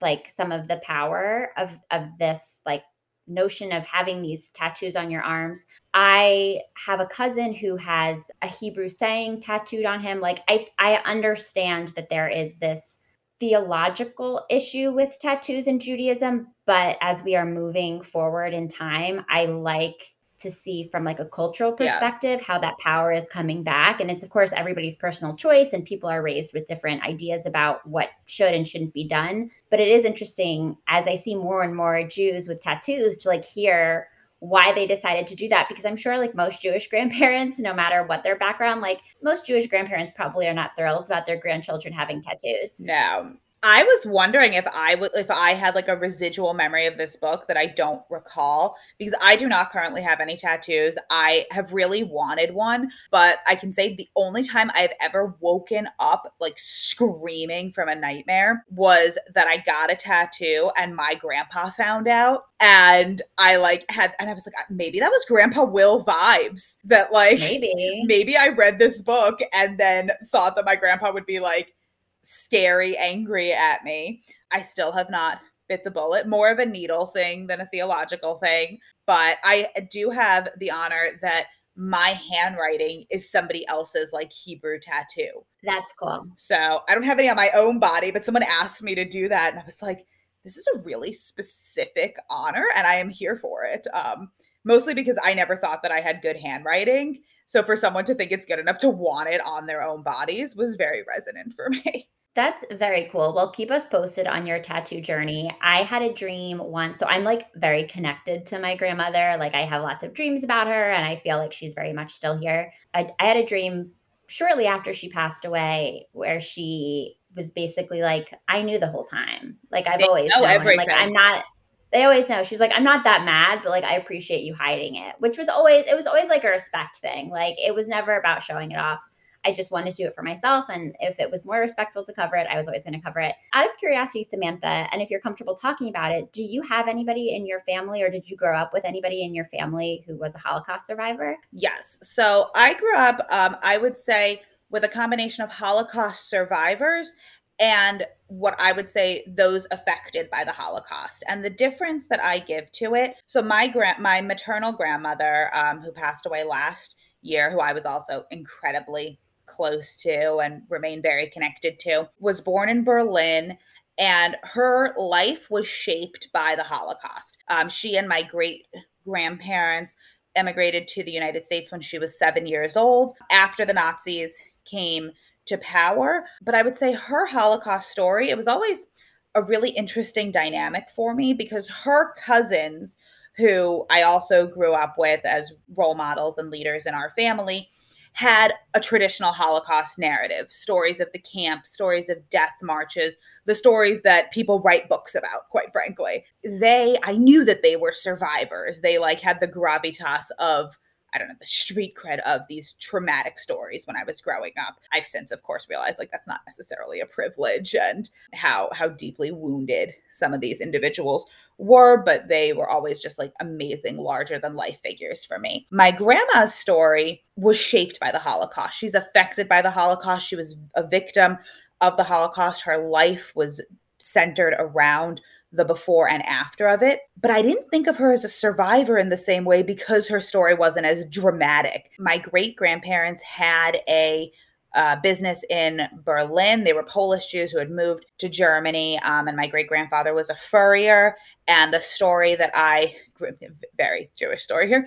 [0.00, 2.82] like some of the power of of this like
[3.28, 5.64] notion of having these tattoos on your arms.
[5.94, 10.20] I have a cousin who has a Hebrew saying tattooed on him.
[10.20, 12.98] Like I I understand that there is this
[13.42, 19.46] theological issue with tattoos in Judaism, but as we are moving forward in time, I
[19.46, 22.46] like to see from like a cultural perspective yeah.
[22.46, 26.08] how that power is coming back and it's of course everybody's personal choice and people
[26.08, 30.04] are raised with different ideas about what should and shouldn't be done but it is
[30.04, 34.08] interesting as i see more and more jews with tattoos to like hear
[34.42, 38.02] why they decided to do that because i'm sure like most jewish grandparents no matter
[38.02, 42.20] what their background like most jewish grandparents probably are not thrilled about their grandchildren having
[42.20, 42.80] tattoos.
[42.80, 46.96] No I was wondering if I would if I had like a residual memory of
[46.96, 50.98] this book that I don't recall because I do not currently have any tattoos.
[51.10, 55.86] I have really wanted one, but I can say the only time I've ever woken
[56.00, 61.70] up like screaming from a nightmare was that I got a tattoo and my grandpa
[61.70, 66.04] found out and I like had and I was like maybe that was grandpa Will
[66.04, 71.12] vibes that like maybe maybe I read this book and then thought that my grandpa
[71.12, 71.74] would be like
[72.22, 74.22] scary, angry at me.
[74.50, 76.26] I still have not bit the bullet.
[76.26, 78.78] More of a needle thing than a theological thing.
[79.06, 85.44] But I do have the honor that my handwriting is somebody else's like Hebrew tattoo.
[85.62, 86.26] That's cool.
[86.36, 89.28] So I don't have any on my own body, but someone asked me to do
[89.28, 89.52] that.
[89.52, 90.06] And I was like,
[90.44, 93.86] this is a really specific honor and I am here for it.
[93.94, 94.30] Um,
[94.64, 97.22] mostly because I never thought that I had good handwriting.
[97.52, 100.56] So for someone to think it's good enough to want it on their own bodies
[100.56, 102.08] was very resonant for me.
[102.34, 103.34] That's very cool.
[103.34, 105.54] Well, keep us posted on your tattoo journey.
[105.60, 106.98] I had a dream once.
[106.98, 109.36] So I'm like very connected to my grandmother.
[109.38, 112.14] Like I have lots of dreams about her and I feel like she's very much
[112.14, 112.72] still here.
[112.94, 113.90] I, I had a dream
[114.28, 119.58] shortly after she passed away where she was basically like, I knew the whole time.
[119.70, 120.46] Like I've they always known.
[120.46, 120.88] Everything.
[120.88, 121.44] Like I'm not
[121.92, 122.42] they always know.
[122.42, 125.48] She's like i'm not that mad but like i appreciate you hiding it which was
[125.48, 127.30] always it was always like a respect thing.
[127.30, 129.00] Like it was never about showing it off.
[129.44, 132.12] I just wanted to do it for myself and if it was more respectful to
[132.12, 133.34] cover it i was always going to cover it.
[133.52, 137.34] Out of curiosity samantha and if you're comfortable talking about it do you have anybody
[137.34, 140.34] in your family or did you grow up with anybody in your family who was
[140.34, 141.36] a holocaust survivor?
[141.52, 141.98] Yes.
[142.02, 147.14] So i grew up um, i would say with a combination of holocaust survivors
[147.58, 152.38] and what I would say those affected by the Holocaust and the difference that I
[152.38, 153.14] give to it.
[153.26, 157.86] So my grand my maternal grandmother, um, who passed away last year, who I was
[157.86, 163.58] also incredibly close to and remain very connected to, was born in Berlin.
[163.98, 167.36] And her life was shaped by the Holocaust.
[167.48, 168.66] Um, she and my great
[169.04, 169.94] grandparents
[170.34, 173.12] emigrated to the United States when she was seven years old.
[173.30, 175.12] After the Nazis came
[175.46, 176.24] to power.
[176.42, 178.86] But I would say her Holocaust story, it was always
[179.34, 182.96] a really interesting dynamic for me because her cousins,
[183.36, 187.68] who I also grew up with as role models and leaders in our family,
[188.14, 194.02] had a traditional Holocaust narrative stories of the camp, stories of death marches, the stories
[194.02, 196.24] that people write books about, quite frankly.
[196.44, 198.80] They, I knew that they were survivors.
[198.80, 200.76] They like had the gravitas of
[201.12, 204.76] I don't know, the street cred of these traumatic stories when I was growing up.
[204.92, 209.30] I've since, of course, realized like that's not necessarily a privilege and how how deeply
[209.30, 211.26] wounded some of these individuals
[211.58, 215.66] were, but they were always just like amazing, larger than life figures for me.
[215.70, 218.76] My grandma's story was shaped by the Holocaust.
[218.76, 220.26] She's affected by the Holocaust.
[220.26, 221.38] She was a victim
[221.80, 222.62] of the Holocaust.
[222.62, 223.60] Her life was
[223.98, 225.20] centered around
[225.52, 227.00] the before and after of it.
[227.20, 230.20] But I didn't think of her as a survivor in the same way because her
[230.20, 231.90] story wasn't as dramatic.
[231.98, 234.32] My great grandparents had a
[234.74, 236.64] uh, business in Berlin.
[236.64, 240.30] They were Polish Jews who had moved to Germany, um, and my great grandfather was
[240.30, 241.16] a furrier.
[241.46, 242.96] And the story that I,
[243.76, 244.86] very Jewish story here.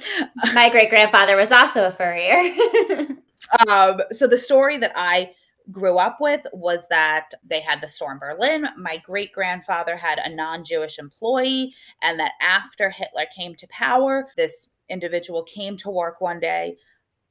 [0.53, 2.55] My great grandfather was also a furrier.
[3.69, 5.31] um, so the story that I
[5.71, 8.67] grew up with was that they had the storm in Berlin.
[8.77, 14.29] My great grandfather had a non Jewish employee, and that after Hitler came to power,
[14.37, 16.77] this individual came to work one day,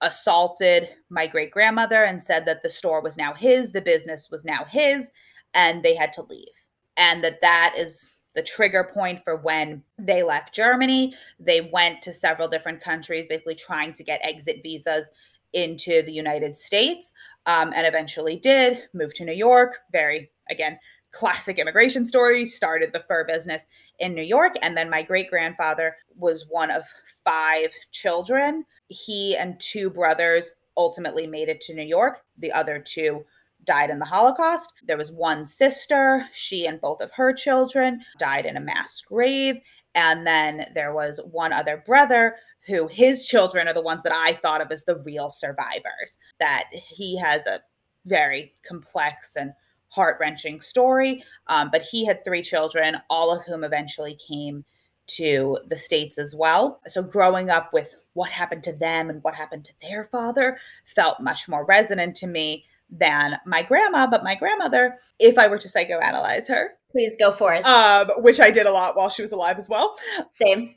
[0.01, 4.45] assaulted my great grandmother, and said that the store was now his, the business was
[4.45, 5.11] now his,
[5.55, 6.49] and they had to leave.
[6.97, 11.15] And that that is the trigger point for when they left Germany.
[11.39, 15.11] They went to several different countries, basically trying to get exit visas
[15.55, 17.13] into the United States
[17.47, 19.79] um, and eventually did move to New York.
[19.93, 20.79] Very, again,
[21.13, 22.47] classic immigration story.
[22.47, 23.67] Started the fur business
[23.99, 24.55] in New York.
[24.63, 26.85] And then my great grandfather was one of
[27.25, 28.65] five children.
[28.89, 32.23] He and two brothers ultimately made it to New York.
[32.39, 33.25] The other two
[33.65, 34.75] died in the Holocaust.
[34.87, 39.57] There was one sister, she and both of her children died in a mass grave.
[39.95, 44.33] And then there was one other brother who his children are the ones that I
[44.33, 46.19] thought of as the real survivors.
[46.41, 47.61] That he has a
[48.07, 49.53] very complex and
[49.89, 51.23] heart wrenching story.
[51.47, 54.65] Um, but he had three children, all of whom eventually came
[55.07, 56.81] to the States as well.
[56.87, 61.21] So growing up with what happened to them and what happened to their father felt
[61.21, 64.07] much more resonant to me than my grandma.
[64.07, 67.67] But my grandmother, if I were to psychoanalyze her, please go forth.
[67.67, 69.95] Um, which I did a lot while she was alive as well.
[70.31, 70.75] Same.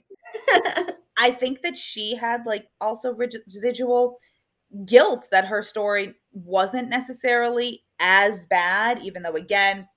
[1.20, 4.18] I think that she had like also residual
[4.86, 9.88] guilt that her story wasn't necessarily as bad, even though again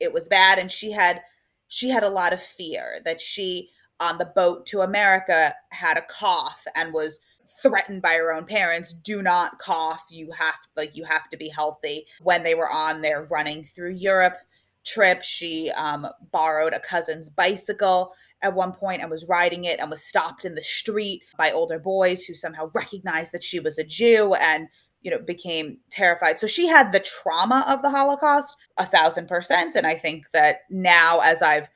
[0.00, 1.22] it was bad, and she had
[1.68, 6.04] she had a lot of fear that she on the boat to America had a
[6.08, 7.20] cough and was
[7.62, 10.04] threatened by her own parents do not cough.
[10.10, 12.06] You have like you have to be healthy.
[12.20, 14.38] When they were on their running through europe
[14.84, 19.90] trip she um, borrowed a cousin's bicycle at one point and was riding it and
[19.90, 23.84] was stopped in the street by older boys who somehow recognized that she was a
[23.84, 24.68] jew and
[25.02, 26.40] you know became terrified.
[26.40, 29.74] So she had the trauma of the holocaust a thousand percent.
[29.74, 31.68] And i think that now as i've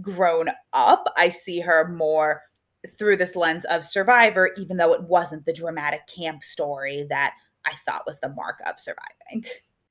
[0.00, 2.42] grown up, I see her more
[2.88, 7.74] through this lens of survivor, even though it wasn't the dramatic camp story that I
[7.86, 9.44] thought was the mark of surviving.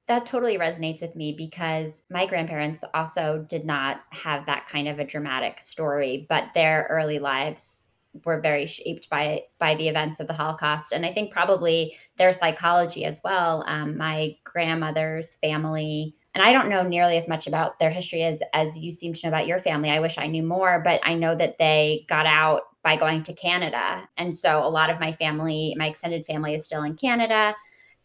[0.08, 4.97] That totally resonates with me because my grandparents also did not have that kind of
[4.97, 7.86] a dramatic story, but their early lives
[8.25, 12.34] were very shaped by by the events of the Holocaust, and I think probably their
[12.34, 13.63] psychology as well.
[13.67, 18.41] Um, my grandmother's family and I don't know nearly as much about their history as
[18.54, 19.89] as you seem to know about your family.
[19.89, 23.34] I wish I knew more, but I know that they got out by going to
[23.34, 24.08] Canada.
[24.18, 27.56] And so a lot of my family, my extended family is still in Canada.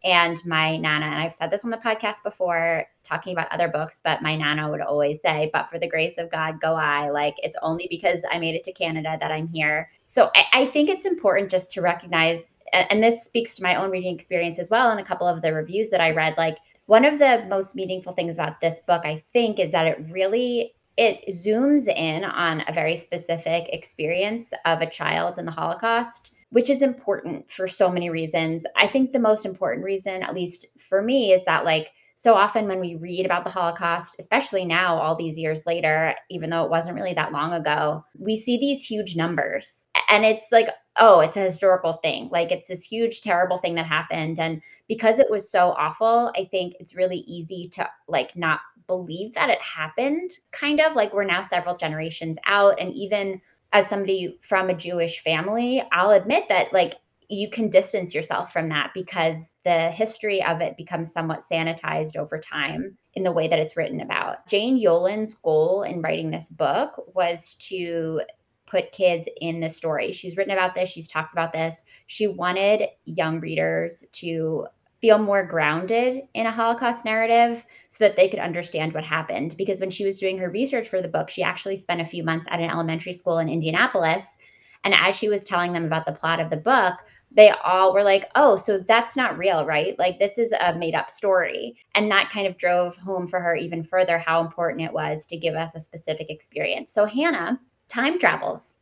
[0.03, 4.01] And my nana, and I've said this on the podcast before, talking about other books,
[4.05, 7.09] but my nana would always say, But for the grace of God, go I.
[7.09, 9.91] Like, it's only because I made it to Canada that I'm here.
[10.05, 13.91] So I, I think it's important just to recognize, and this speaks to my own
[13.91, 17.05] reading experience as well, and a couple of the reviews that I read, like, one
[17.05, 21.25] of the most meaningful things about this book i think is that it really it
[21.35, 26.83] zooms in on a very specific experience of a child in the holocaust which is
[26.83, 28.65] important for so many reasons.
[28.77, 32.69] I think the most important reason at least for me is that like so often
[32.69, 36.71] when we read about the holocaust especially now all these years later even though it
[36.71, 39.89] wasn't really that long ago we see these huge numbers.
[40.09, 42.29] And it's like oh it's a historical thing.
[42.31, 44.39] Like it's this huge terrible thing that happened.
[44.39, 49.35] And because it was so awful i think it's really easy to like not believe
[49.35, 53.41] that it happened kind of like we're now several generations out and even
[53.73, 56.95] as somebody from a jewish family i'll admit that like
[57.29, 62.39] you can distance yourself from that because the history of it becomes somewhat sanitized over
[62.39, 64.47] time in the way that it's written about.
[64.47, 68.21] Jane Yolen's goal in writing this book was to
[68.67, 70.13] put kids in the story.
[70.13, 71.83] She's written about this, she's talked about this.
[72.07, 74.67] She wanted young readers to
[75.05, 79.55] feel more grounded in a Holocaust narrative so that they could understand what happened.
[79.59, 82.25] Because when she was doing her research for the book, she actually spent a few
[82.25, 84.39] months at an elementary school in Indianapolis.
[84.83, 86.95] And as she was telling them about the plot of the book,
[87.31, 89.95] they all were like, oh, so that's not real, right?
[89.99, 91.77] Like, this is a made up story.
[91.95, 95.37] And that kind of drove home for her even further how important it was to
[95.37, 96.95] give us a specific experience.
[96.95, 98.79] So, Hannah time travels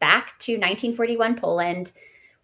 [0.00, 1.90] back to 1941 Poland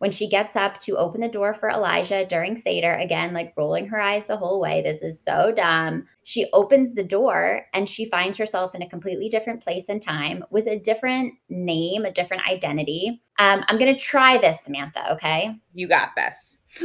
[0.02, 3.86] when she gets up to open the door for Elijah during Seder, again, like rolling
[3.86, 4.82] her eyes the whole way.
[4.82, 6.06] This is so dumb.
[6.24, 10.42] She opens the door and she finds herself in a completely different place and time
[10.50, 13.22] with a different name, a different identity.
[13.38, 15.54] Um, I'm going to try this, Samantha, okay?
[15.72, 16.58] You got this.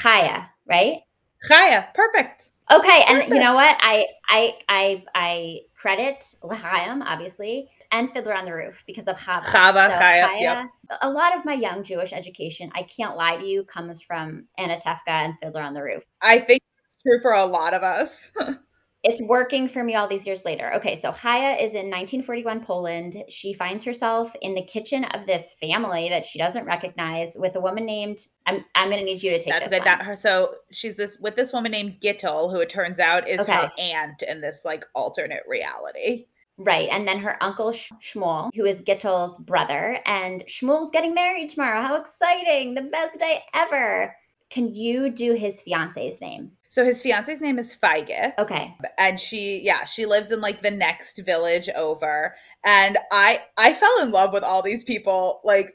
[0.00, 1.02] Chaya, right?
[1.48, 2.50] Chaya, perfect.
[2.68, 3.76] Okay, and you know what?
[3.78, 9.42] I I I I credit L'chaim, obviously, and Fiddler on the Roof because of Chava.
[9.42, 10.66] Chava, so Chaya, Chaya, yep.
[11.02, 15.08] A lot of my young Jewish education, I can't lie to you, comes from Anatevka
[15.08, 16.04] and Fiddler on the Roof.
[16.22, 18.32] I think it's true for a lot of us.
[19.06, 20.74] it's working for me all these years later.
[20.74, 23.22] Okay, so Chaya is in 1941 Poland.
[23.28, 27.60] She finds herself in the kitchen of this family that she doesn't recognize with a
[27.60, 29.84] woman named I'm I'm going to need you to take That's good.
[29.84, 33.42] That her so she's this with this woman named Gittel who it turns out is
[33.42, 33.52] okay.
[33.52, 36.26] her aunt in this like alternate reality.
[36.58, 36.88] Right.
[36.90, 40.00] And then her uncle Shmuel, who is Gittel's brother.
[40.06, 41.82] And Shmuel's getting married tomorrow.
[41.82, 42.74] How exciting!
[42.74, 44.14] The best day ever.
[44.48, 46.52] Can you do his fiance's name?
[46.68, 48.38] So his fiance's name is Feige.
[48.38, 48.74] Okay.
[48.98, 52.34] And she yeah, she lives in like the next village over.
[52.64, 55.74] And I I fell in love with all these people like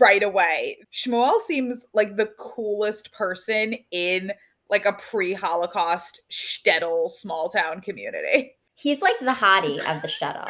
[0.00, 0.76] right away.
[0.92, 4.32] Shmuel seems like the coolest person in
[4.68, 8.52] like a pre-Holocaust shtetl small town community.
[8.76, 10.46] He's like the hottie of the shtetl.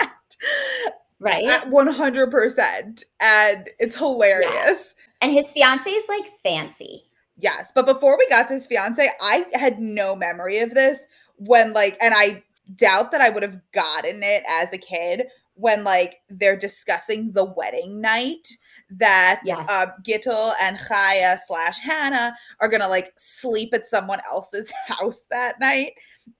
[1.18, 1.44] right?
[1.44, 3.04] At 100%.
[3.20, 4.94] And it's hilarious.
[4.96, 5.02] Yeah.
[5.22, 7.04] And his fiance is like fancy.
[7.38, 7.72] Yes.
[7.74, 11.06] But before we got to his fiance, I had no memory of this
[11.36, 12.42] when, like, and I
[12.74, 15.24] doubt that I would have gotten it as a kid
[15.54, 18.48] when, like, they're discussing the wedding night
[18.90, 19.66] that yes.
[19.68, 25.58] uh, Gittel and Chaya slash Hannah are gonna like sleep at someone else's house that
[25.60, 25.92] night,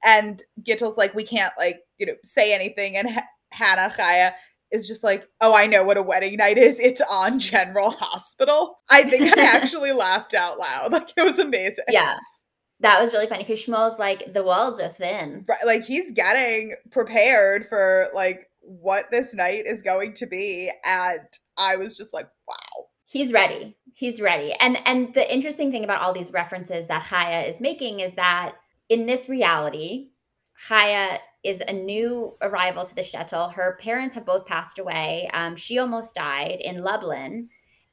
[0.05, 3.18] and Gittel's like, we can't like you know say anything, and H-
[3.53, 4.32] Hannah Chaya
[4.72, 6.80] is just like, oh, I know what a wedding night is.
[6.80, 8.78] It's on General Hospital.
[8.91, 10.93] I think I actually laughed out loud.
[10.97, 11.84] Like it was amazing.
[11.89, 12.16] Yeah.
[12.80, 15.45] That was really funny because Shmuel's like, the walls are thin.
[15.49, 20.70] Right, like he's getting prepared for like what this night is going to be.
[20.84, 21.20] And
[21.57, 22.84] I was just like, wow.
[23.07, 23.76] He's ready.
[23.95, 24.53] He's ready.
[24.61, 28.57] And and the interesting thing about all these references that Chaya is making is that
[28.89, 30.11] in this reality,
[30.68, 33.53] Chaya is a new arrival to the shtetl.
[33.53, 35.30] Her parents have both passed away.
[35.32, 37.49] Um, she almost died in Lublin.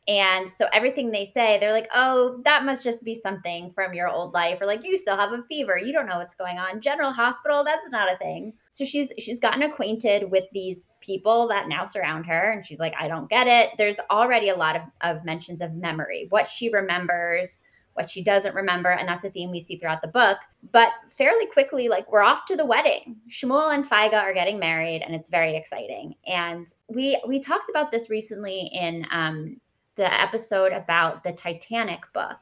[0.08, 4.10] And so everything they say, they're like, oh, that must just be something from your
[4.10, 5.78] old life, or like you still have a fever.
[5.78, 6.82] You don't know what's going on.
[6.82, 8.52] General hospital, that's not a thing.
[8.72, 12.94] So she's she's gotten acquainted with these people that now surround her, and she's like,
[13.00, 13.70] I don't get it.
[13.78, 17.62] There's already a lot of, of mentions of memory, what she remembers,
[17.94, 20.38] what she doesn't remember, and that's a theme we see throughout the book.
[20.72, 23.18] But fairly quickly, like we're off to the wedding.
[23.30, 26.16] Shmuel and Feige are getting married, and it's very exciting.
[26.26, 29.60] And we we talked about this recently in um,
[29.96, 32.38] the episode about the Titanic book.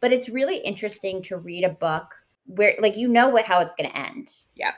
[0.00, 2.14] But it's really interesting to read a book
[2.46, 4.34] where like you know what how it's going to end.
[4.54, 4.72] Yeah.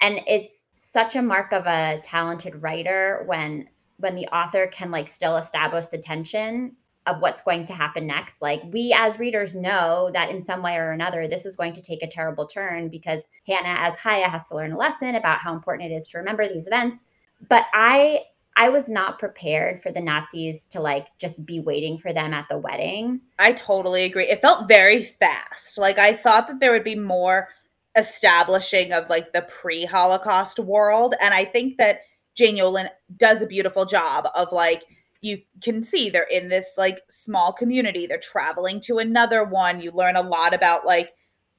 [0.00, 5.08] And it's such a mark of a talented writer when when the author can like
[5.08, 6.74] still establish the tension
[7.06, 8.42] of what's going to happen next.
[8.42, 11.82] Like we as readers know that in some way or another this is going to
[11.82, 15.54] take a terrible turn because Hannah as Chaya has to learn a lesson about how
[15.54, 17.04] important it is to remember these events.
[17.48, 18.22] But I
[18.56, 22.46] I was not prepared for the Nazis to like just be waiting for them at
[22.50, 23.22] the wedding.
[23.38, 24.24] I totally agree.
[24.24, 25.78] It felt very fast.
[25.78, 27.48] Like I thought that there would be more
[27.96, 32.02] establishing of like the pre-Holocaust world and I think that
[32.36, 34.84] Jane Yolen does a beautiful job of like
[35.20, 38.06] you can see they're in this like small community.
[38.06, 39.80] They're traveling to another one.
[39.80, 41.14] You learn a lot about like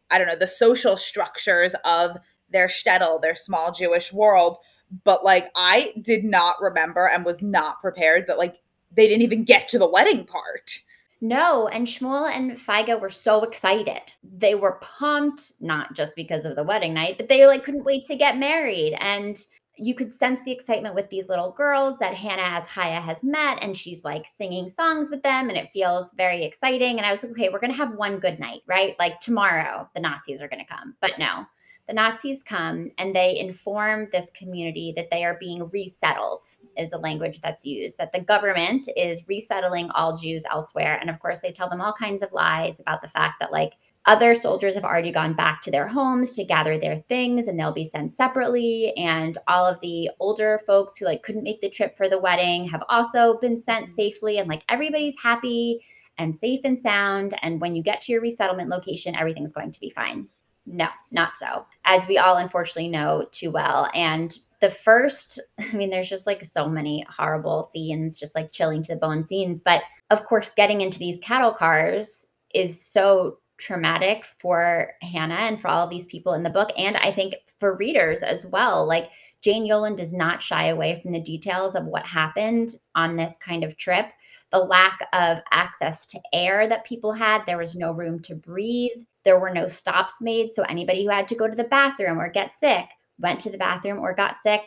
[0.09, 2.17] I don't know, the social structures of
[2.49, 4.57] their shtetl, their small Jewish world
[5.03, 8.57] but like I did not remember and was not prepared that like
[8.93, 10.79] they didn't even get to the wedding part.
[11.23, 14.01] No, and Shmuel and Feige were so excited.
[14.23, 18.07] They were pumped, not just because of the wedding night, but they like couldn't wait
[18.07, 18.95] to get married.
[18.99, 19.37] And
[19.81, 23.57] you could sense the excitement with these little girls that Hannah as Chaya has met,
[23.63, 26.97] and she's like singing songs with them, and it feels very exciting.
[26.97, 28.95] And I was like, okay, we're gonna have one good night, right?
[28.99, 30.95] Like tomorrow, the Nazis are gonna come.
[31.01, 31.45] But no,
[31.87, 36.45] the Nazis come and they inform this community that they are being resettled,
[36.77, 40.99] is a language that's used, that the government is resettling all Jews elsewhere.
[41.01, 43.73] And of course, they tell them all kinds of lies about the fact that, like,
[44.05, 47.71] other soldiers have already gone back to their homes to gather their things and they'll
[47.71, 51.95] be sent separately and all of the older folks who like couldn't make the trip
[51.95, 55.79] for the wedding have also been sent safely and like everybody's happy
[56.17, 59.79] and safe and sound and when you get to your resettlement location everything's going to
[59.79, 60.27] be fine
[60.65, 63.89] no, not so, as we all unfortunately know too well.
[63.93, 68.83] And the first, I mean, there's just like so many horrible scenes, just like chilling
[68.83, 69.61] to the bone scenes.
[69.61, 75.67] But of course, getting into these cattle cars is so traumatic for Hannah and for
[75.67, 76.69] all of these people in the book.
[76.77, 78.85] And I think for readers as well.
[78.85, 79.09] Like
[79.41, 83.63] Jane Yolen does not shy away from the details of what happened on this kind
[83.63, 84.07] of trip.
[84.51, 89.01] The lack of access to air that people had, there was no room to breathe
[89.23, 90.51] there were no stops made.
[90.51, 92.85] So anybody who had to go to the bathroom or get sick
[93.19, 94.61] went to the bathroom or got sick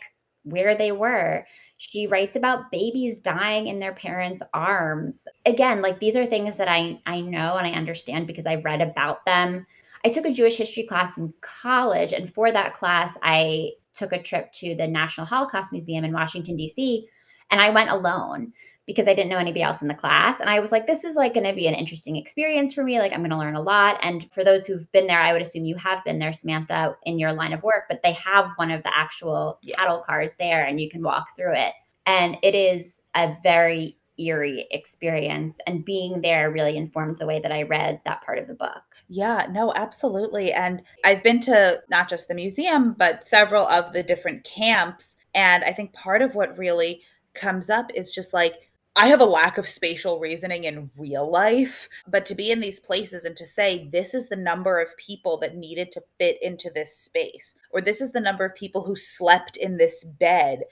[0.44, 1.44] where they were.
[1.90, 5.28] She writes about babies dying in their parents' arms.
[5.44, 8.80] Again, like these are things that I, I know and I understand because I've read
[8.80, 9.66] about them.
[10.04, 14.22] I took a Jewish history class in college, and for that class, I took a
[14.22, 17.06] trip to the National Holocaust Museum in Washington, D.C.,
[17.50, 18.54] and I went alone
[18.86, 20.40] because I didn't know anybody else in the class.
[20.40, 22.98] And I was like, this is like going to be an interesting experience for me.
[22.98, 23.98] Like, I'm going to learn a lot.
[24.02, 27.18] And for those who've been there, I would assume you have been there, Samantha, in
[27.18, 30.80] your line of work, but they have one of the actual cattle cars there and
[30.80, 31.72] you can walk through it.
[32.06, 35.58] And it is a very eerie experience.
[35.66, 38.82] And being there really informed the way that I read that part of the book.
[39.08, 40.52] Yeah, no, absolutely.
[40.52, 45.16] And I've been to not just the museum, but several of the different camps.
[45.34, 47.02] And I think part of what really
[47.34, 51.88] comes up is just like, I have a lack of spatial reasoning in real life,
[52.06, 55.36] but to be in these places and to say, this is the number of people
[55.38, 58.94] that needed to fit into this space, or this is the number of people who
[58.94, 60.62] slept in this bed.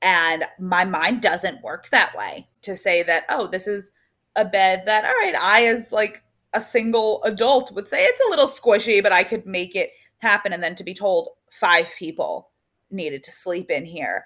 [0.00, 3.90] And my mind doesn't work that way to say that, oh, this is
[4.36, 6.22] a bed that, all right, I, as like
[6.52, 10.52] a single adult, would say it's a little squishy, but I could make it happen.
[10.52, 12.50] And then to be told five people
[12.92, 14.24] needed to sleep in here.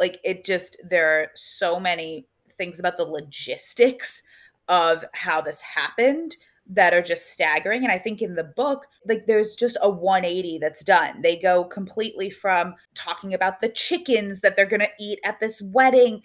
[0.00, 2.26] Like it just, there are so many
[2.58, 4.22] things about the logistics
[4.68, 6.36] of how this happened
[6.68, 7.84] that are just staggering.
[7.84, 11.22] And i think in the book like there's just a 180 that's done.
[11.22, 15.62] They go completely from talking about the chickens that they're going to eat at this
[15.62, 16.22] wedding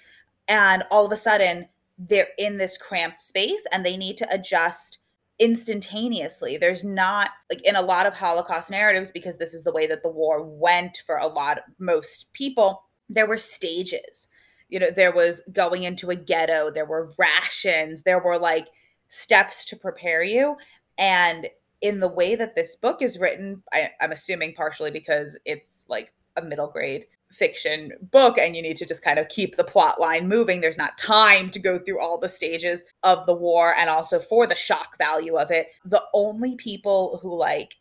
[0.48, 1.68] and all of a sudden
[1.98, 4.98] they're in this cramped space and they need to adjust
[5.38, 6.58] instantaneously.
[6.58, 10.04] There's not like in a lot of holocaust narratives because this is the way that
[10.04, 14.28] the war went for a lot of, most people there were stages
[14.72, 18.68] you know there was going into a ghetto there were rations there were like
[19.08, 20.56] steps to prepare you.
[20.98, 21.50] And
[21.82, 26.14] in the way that this book is written I, i'm assuming partially because it's like
[26.38, 30.00] a middle grade fiction book and you need to just kind of keep the plot
[30.00, 30.62] line moving.
[30.62, 34.46] There's not time to go through all the stages of the war and also for
[34.46, 35.68] the shock value of it.
[35.86, 37.76] The only people who like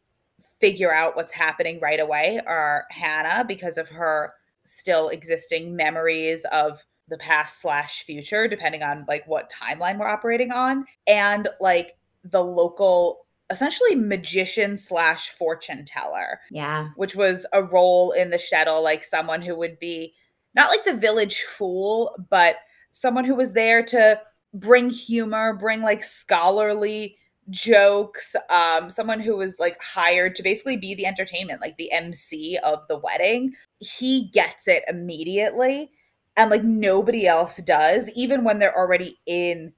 [0.60, 4.34] figure out what's happening right away are hannah because of her
[4.72, 10.52] still existing memories of the past slash future depending on like what timeline we're operating
[10.52, 10.86] on.
[11.06, 16.88] And like the local essentially magician slash fortune teller yeah.
[16.94, 20.14] which was a role in the shtetl like someone who would be
[20.54, 22.56] not like the village fool but
[22.92, 24.20] someone who was there to
[24.54, 27.16] bring humor bring like scholarly
[27.50, 32.58] jokes um someone who was like hired to basically be the entertainment like the mc
[32.64, 35.90] of the wedding he gets it immediately
[36.36, 38.10] and like nobody else does.
[38.16, 39.72] Even when they're already in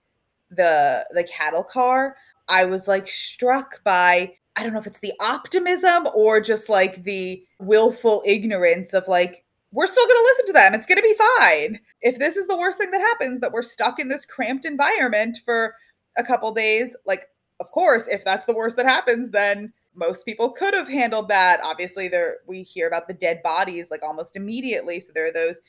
[0.51, 2.15] the the cattle car
[2.51, 7.05] i was like struck by i don't know if it's the optimism or just like
[7.05, 10.75] the willful ignorance of like we're still going to listen to them.
[10.75, 11.81] It's going to be fine.
[12.03, 15.39] If this is the worst thing that happens that we're stuck in this cramped environment
[15.47, 15.75] for
[16.19, 17.23] a couple days like
[17.63, 21.61] of course, if that's the worst that happens, then most people could have handled that.
[21.63, 24.99] Obviously, there we hear about the dead bodies like almost immediately.
[24.99, 25.61] So there are those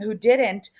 [0.00, 0.70] who didn't,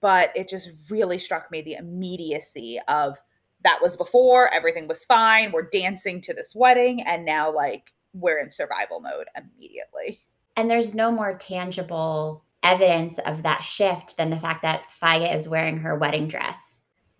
[0.00, 3.18] but it just really struck me the immediacy of
[3.64, 5.52] that was before everything was fine.
[5.52, 10.20] We're dancing to this wedding, and now like we're in survival mode immediately.
[10.56, 15.50] And there's no more tangible evidence of that shift than the fact that Feige is
[15.50, 16.73] wearing her wedding dress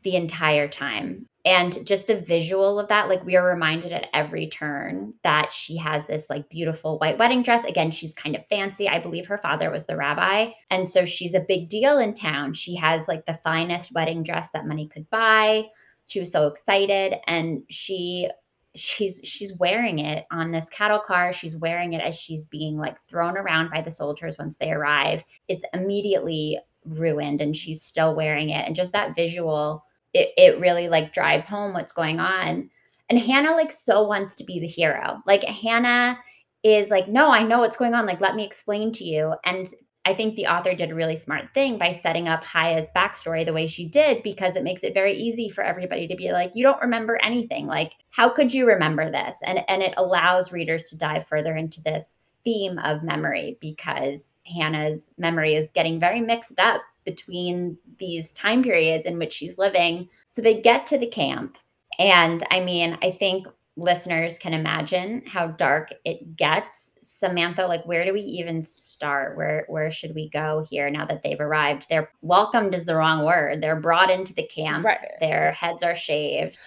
[0.05, 1.27] the entire time.
[1.47, 5.77] And just the visual of that like we are reminded at every turn that she
[5.77, 7.65] has this like beautiful white wedding dress.
[7.65, 8.89] Again she's kind of fancy.
[8.89, 10.51] I believe her father was the rabbi.
[10.71, 12.55] And so she's a big deal in town.
[12.55, 15.65] She has like the finest wedding dress that money could buy.
[16.07, 17.17] She was so excited.
[17.27, 18.31] And she
[18.75, 21.33] she's she's wearing it on this cattle car.
[21.33, 25.25] She's wearing it as she's being like thrown around by the soldiers once they arrive.
[25.49, 28.67] It's immediately ruined and she's still wearing it.
[28.67, 29.85] And just that visual
[30.15, 32.71] it, it really like drives home what's going on.
[33.11, 35.21] And Hannah like so wants to be the hero.
[35.27, 36.19] Like Hannah
[36.63, 38.07] is like, no, I know what's going on.
[38.07, 39.35] Like, let me explain to you.
[39.45, 39.69] And
[40.07, 43.53] I think the author did a really smart thing by setting up Chaya's backstory the
[43.53, 46.63] way she did because it makes it very easy for everybody to be like, you
[46.63, 47.67] don't remember anything.
[47.67, 49.39] Like, how could you remember this?
[49.45, 55.11] And and it allows readers to dive further into this theme of memory because Hannah's
[55.17, 60.09] memory is getting very mixed up between these time periods in which she's living.
[60.25, 61.57] So they get to the camp.
[61.99, 63.47] And I mean, I think
[63.77, 66.93] listeners can imagine how dark it gets.
[67.01, 69.37] Samantha, like where do we even start?
[69.37, 71.87] Where where should we go here now that they've arrived?
[71.89, 73.61] They're welcomed is the wrong word.
[73.61, 74.85] They're brought into the camp.
[74.85, 74.99] Right.
[75.21, 76.59] Their heads are shaved.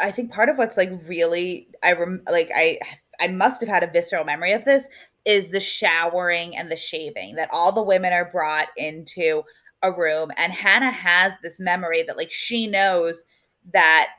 [0.00, 2.78] I think part of what's like really I rem- like I
[3.20, 4.88] I must have had a visceral memory of this
[5.24, 9.42] is the showering and the shaving that all the women are brought into
[9.82, 13.24] a room and Hannah has this memory that like she knows
[13.72, 14.10] that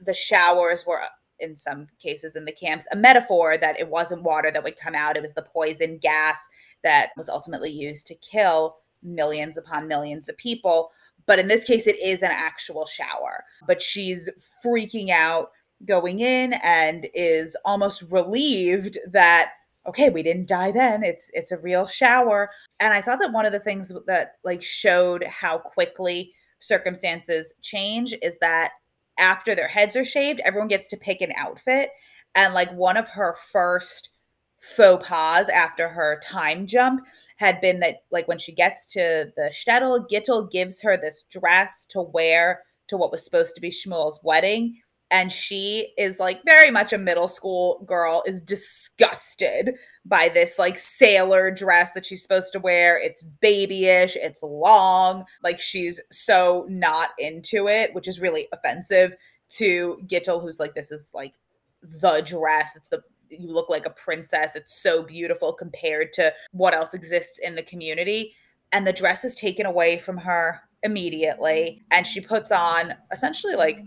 [0.00, 1.00] the showers were
[1.38, 4.94] in some cases in the camps a metaphor that it wasn't water that would come
[4.94, 6.46] out it was the poison gas
[6.82, 10.90] that was ultimately used to kill millions upon millions of people.
[11.26, 13.44] But in this case it is an actual shower.
[13.66, 14.28] But she's
[14.64, 15.50] freaking out
[15.84, 19.50] going in and is almost relieved that
[19.86, 23.46] okay we didn't die then it's it's a real shower and i thought that one
[23.46, 28.72] of the things that like showed how quickly circumstances change is that
[29.18, 31.90] after their heads are shaved, everyone gets to pick an outfit.
[32.34, 34.10] And like one of her first
[34.58, 37.04] faux pas after her time jump
[37.36, 41.84] had been that like when she gets to the shtetl, Gittel gives her this dress
[41.86, 44.80] to wear to what was supposed to be Shmuel's wedding.
[45.12, 50.78] And she is like very much a middle school girl, is disgusted by this like
[50.78, 52.98] sailor dress that she's supposed to wear.
[52.98, 55.24] It's babyish, it's long.
[55.44, 59.14] Like she's so not into it, which is really offensive
[59.50, 61.34] to Gittel, who's like, this is like
[61.82, 62.74] the dress.
[62.74, 64.56] It's the you look like a princess.
[64.56, 68.34] It's so beautiful compared to what else exists in the community.
[68.72, 71.82] And the dress is taken away from her immediately.
[71.90, 73.80] And she puts on essentially like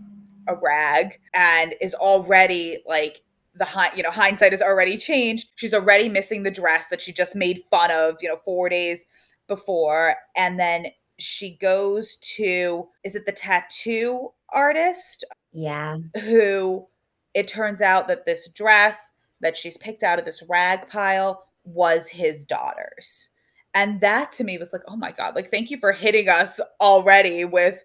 [0.47, 3.21] a rag and is already like
[3.55, 5.49] the you know hindsight has already changed.
[5.55, 9.05] She's already missing the dress that she just made fun of you know 4 days
[9.47, 10.15] before.
[10.35, 10.87] And then
[11.17, 15.23] she goes to is it the tattoo artist?
[15.51, 15.97] Yeah.
[16.23, 16.87] Who
[17.33, 22.07] it turns out that this dress that she's picked out of this rag pile was
[22.09, 23.29] his daughter's.
[23.73, 26.61] And that to me was like, oh my God, like, thank you for hitting us
[26.79, 27.83] already with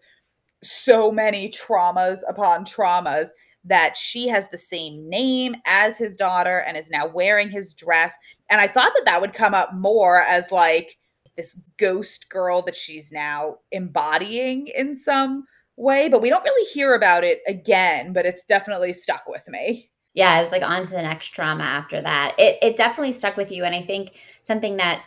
[0.62, 3.28] so many traumas upon traumas
[3.64, 8.16] that she has the same name as his daughter and is now wearing his dress.
[8.48, 10.96] And I thought that that would come up more as like
[11.36, 15.44] this ghost girl that she's now embodying in some
[15.76, 19.90] way, but we don't really hear about it again, but it's definitely stuck with me
[20.14, 22.34] yeah, I was like on to the next trauma after that.
[22.38, 23.64] It it definitely stuck with you.
[23.64, 25.04] And I think something that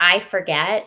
[0.00, 0.86] I forget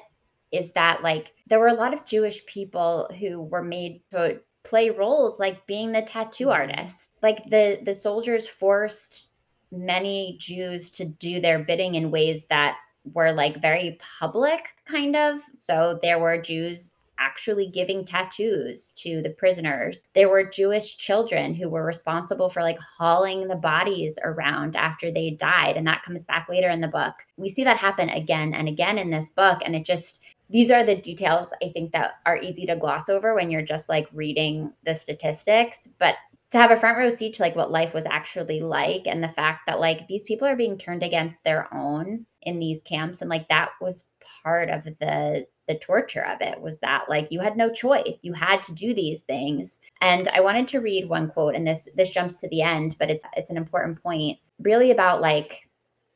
[0.52, 4.90] is that like there were a lot of Jewish people who were made to play
[4.90, 6.54] roles like being the tattoo mm-hmm.
[6.54, 7.10] artist.
[7.22, 9.30] Like the the soldiers forced
[9.72, 12.78] many Jews to do their bidding in ways that
[13.14, 15.40] were like very public kind of.
[15.54, 20.04] So there were Jews actually giving tattoos to the prisoners.
[20.14, 25.32] There were Jewish children who were responsible for like hauling the bodies around after they
[25.32, 25.78] died.
[25.78, 27.14] And that comes back later in the book.
[27.38, 29.62] We see that happen again and again in this book.
[29.64, 33.34] And it just, these are the details I think that are easy to gloss over
[33.34, 35.90] when you're just like reading the statistics.
[36.00, 36.16] But
[36.52, 39.28] to have a front row seat to like what life was actually like and the
[39.28, 43.30] fact that like these people are being turned against their own in these camps and
[43.30, 44.06] like that was
[44.44, 48.20] part of the the torture of it was that like you had no choice.
[48.22, 49.80] You had to do these things.
[50.02, 53.10] And i wanted to read one quote and this this jumps to the end but
[53.10, 55.68] it's it's an important point really about like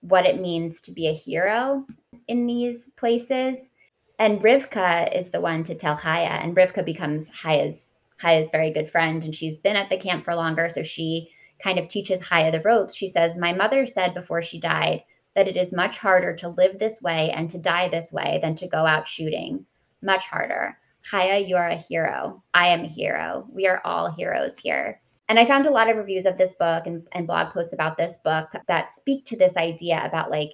[0.02, 1.86] what it means to be a hero
[2.28, 3.72] in these places
[4.20, 8.90] and rivka is the one to tell chaya and rivka becomes chaya's chaya's very good
[8.90, 11.32] friend and she's been at the camp for longer so she
[11.64, 15.02] kind of teaches chaya the ropes she says my mother said before she died
[15.36, 18.56] that it is much harder to live this way and to die this way than
[18.56, 19.66] to go out shooting.
[20.02, 20.78] Much harder.
[21.10, 22.44] Chaya, you are a hero.
[22.54, 23.48] I am a hero.
[23.50, 25.02] We are all heroes here.
[25.28, 27.98] And I found a lot of reviews of this book and, and blog posts about
[27.98, 30.52] this book that speak to this idea about like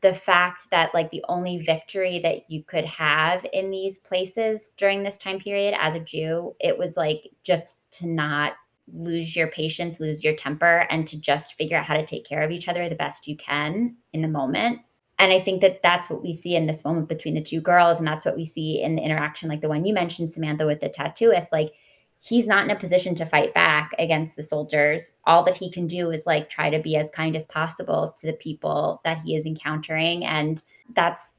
[0.00, 5.02] the fact that like the only victory that you could have in these places during
[5.02, 8.54] this time period as a Jew, it was like just to not
[8.92, 12.42] lose your patience, lose your temper, and to just figure out how to take care
[12.42, 14.80] of each other the best you can in the moment.
[15.20, 17.98] And I think that that's what we see in this moment between the two girls.
[17.98, 20.80] And that's what we see in the interaction, like the one you mentioned, Samantha, with
[20.80, 21.52] the tattooist.
[21.52, 21.72] Like,
[22.20, 25.12] he's not in a position to fight back against the soldiers.
[25.26, 28.26] All that he can do is like try to be as kind as possible to
[28.26, 30.24] the people that he is encountering.
[30.24, 30.62] And
[30.94, 31.34] that's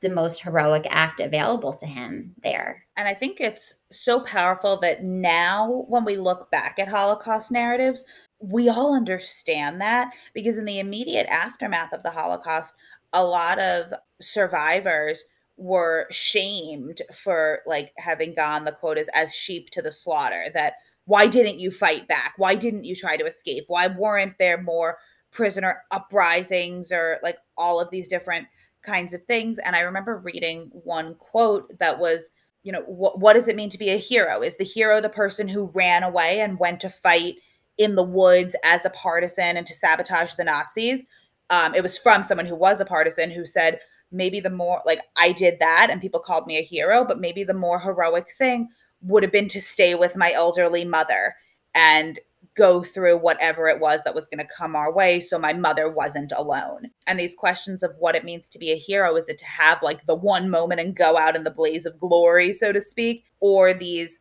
[0.00, 2.84] the most heroic act available to him there.
[2.96, 8.04] And I think it's so powerful that now, when we look back at Holocaust narratives,
[8.40, 12.74] we all understand that because in the immediate aftermath of the Holocaust,
[13.12, 15.24] a lot of survivors
[15.62, 21.26] were shamed for like having gone the quotas as sheep to the slaughter that why
[21.26, 24.98] didn't you fight back why didn't you try to escape why weren't there more
[25.32, 28.46] prisoner uprisings or like all of these different
[28.82, 29.58] kinds of things.
[29.58, 32.30] And I remember reading one quote that was,
[32.62, 34.42] you know, wh- what does it mean to be a hero?
[34.42, 37.36] Is the hero the person who ran away and went to fight
[37.78, 41.06] in the woods as a partisan and to sabotage the Nazis?
[41.50, 43.80] Um, it was from someone who was a partisan who said,
[44.12, 47.44] maybe the more, like, I did that and people called me a hero, but maybe
[47.44, 48.68] the more heroic thing
[49.02, 51.34] would have been to stay with my elderly mother
[51.74, 52.20] and
[52.54, 55.90] go through whatever it was that was going to come our way so my mother
[55.90, 56.90] wasn't alone.
[57.06, 59.82] And these questions of what it means to be a hero is it to have
[59.82, 63.24] like the one moment and go out in the blaze of glory, so to speak,
[63.40, 64.20] or these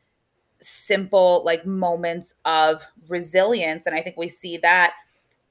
[0.62, 4.94] simple like moments of resilience and I think we see that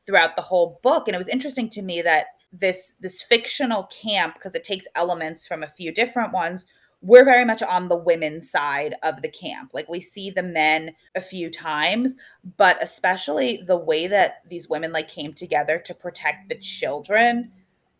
[0.06, 4.34] throughout the whole book and it was interesting to me that this this fictional camp
[4.34, 6.66] because it takes elements from a few different ones
[7.02, 9.70] we're very much on the women's side of the camp.
[9.72, 12.16] Like we see the men a few times,
[12.58, 17.52] but especially the way that these women like came together to protect the children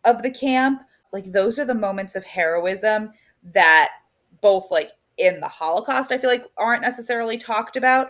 [0.05, 0.83] of the camp.
[1.11, 3.11] Like those are the moments of heroism
[3.43, 3.89] that
[4.39, 8.09] both like in the Holocaust I feel like aren't necessarily talked about,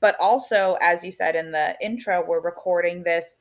[0.00, 3.36] but also as you said in the intro, we're recording this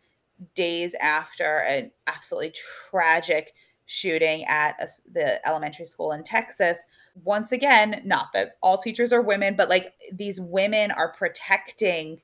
[0.56, 2.54] days after an absolutely
[2.90, 3.54] tragic
[3.86, 6.84] shooting at a, the elementary school in Texas.
[7.24, 12.22] Once again, not that all teachers are women, but like these women are protecting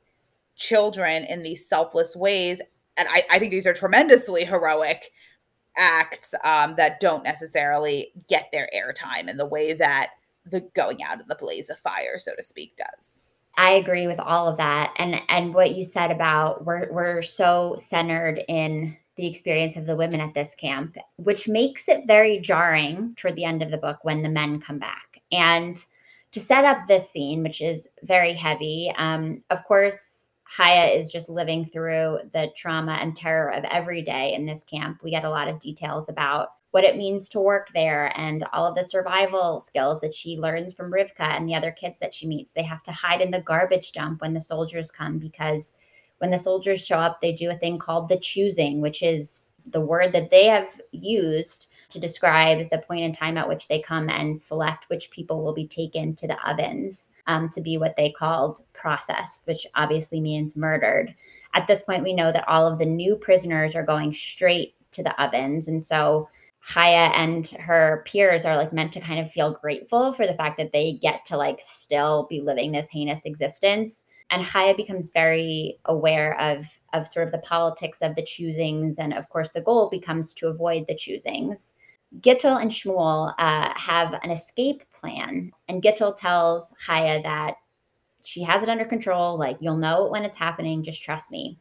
[0.56, 2.62] children in these selfless ways.
[2.96, 5.12] And I, I think these are tremendously heroic
[5.76, 10.12] acts um, that don't necessarily get their airtime in the way that
[10.46, 13.26] the going out in the blaze of fire, so to speak, does.
[13.56, 14.94] I agree with all of that.
[14.98, 19.96] And and what you said about we're we're so centered in the experience of the
[19.96, 24.00] women at this camp, which makes it very jarring toward the end of the book
[24.02, 25.22] when the men come back.
[25.32, 25.78] And
[26.32, 31.30] to set up this scene, which is very heavy, um, of course, Chaya is just
[31.30, 35.02] living through the trauma and terror of every day in this camp.
[35.04, 38.66] We get a lot of details about what it means to work there and all
[38.66, 42.26] of the survival skills that she learns from Rivka and the other kids that she
[42.26, 42.52] meets.
[42.52, 45.74] They have to hide in the garbage dump when the soldiers come because
[46.18, 49.82] when the soldiers show up, they do a thing called the choosing, which is the
[49.82, 54.10] word that they have used to describe the point in time at which they come
[54.10, 58.12] and select which people will be taken to the ovens um, to be what they
[58.12, 61.14] called processed, which obviously means murdered.
[61.54, 65.04] At this point, we know that all of the new prisoners are going straight to
[65.04, 65.68] the ovens.
[65.68, 66.30] And so
[66.68, 70.58] Chaya and her peers are like meant to kind of feel grateful for the fact
[70.58, 74.04] that they get to like still be living this heinous existence.
[74.30, 79.14] And Chaya becomes very aware of of sort of the politics of the choosings, and
[79.14, 81.74] of course the goal becomes to avoid the choosings.
[82.22, 87.56] Gittel and Shmuel uh, have an escape plan, and Gittel tells Chaya that
[88.24, 89.38] she has it under control.
[89.38, 90.82] Like you'll know when it's happening.
[90.82, 91.60] Just trust me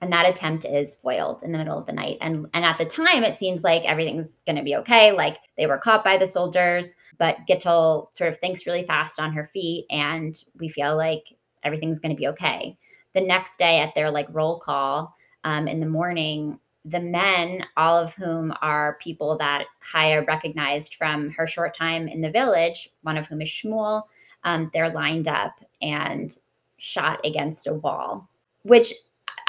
[0.00, 2.18] and that attempt is foiled in the middle of the night.
[2.20, 5.12] And and at the time it seems like everything's going to be okay.
[5.12, 9.32] Like they were caught by the soldiers but Gittel sort of thinks really fast on
[9.32, 11.24] her feet and we feel like
[11.64, 12.76] everything's going to be okay.
[13.14, 17.98] The next day at their like roll call um, in the morning the men all
[17.98, 23.18] of whom are people that Chaya recognized from her short time in the village one
[23.18, 24.04] of whom is Shmuel
[24.44, 26.34] um, they're lined up and
[26.78, 28.26] shot against a wall
[28.62, 28.94] which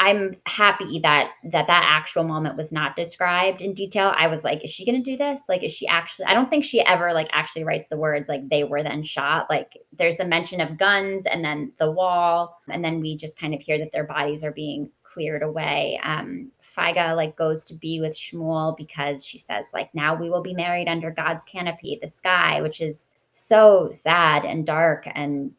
[0.02, 4.12] I'm happy that that that actual moment was not described in detail.
[4.18, 5.44] I was like, is she going to do this?
[5.48, 6.26] Like, is she actually?
[6.26, 9.48] I don't think she ever like actually writes the words like they were then shot.
[9.48, 13.54] Like, there's a mention of guns and then the wall, and then we just kind
[13.54, 16.00] of hear that their bodies are being cleared away.
[16.04, 20.42] Um, Feige like goes to be with Shmuel because she says like now we will
[20.42, 25.52] be married under God's canopy, the sky, which is so sad and dark and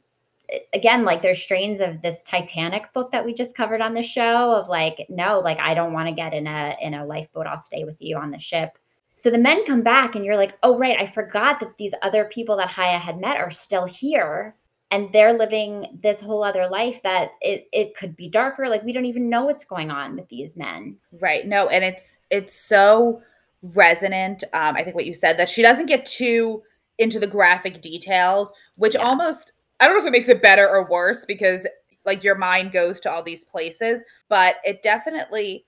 [0.73, 4.53] again like there's strains of this titanic book that we just covered on the show
[4.53, 7.59] of like no like i don't want to get in a in a lifeboat i'll
[7.59, 8.79] stay with you on the ship.
[9.15, 12.25] So the men come back and you're like oh right i forgot that these other
[12.25, 14.57] people that chaya had met are still here
[14.93, 18.69] and they're living this whole other life that it, it could be darker.
[18.69, 20.97] Like we don't even know what's going on with these men.
[21.19, 23.23] Right no and it's it's so
[23.63, 26.61] resonant um i think what you said that she doesn't get too
[26.99, 29.01] into the graphic details which yeah.
[29.01, 31.67] almost I don't know if it makes it better or worse because
[32.05, 35.67] like your mind goes to all these places, but it definitely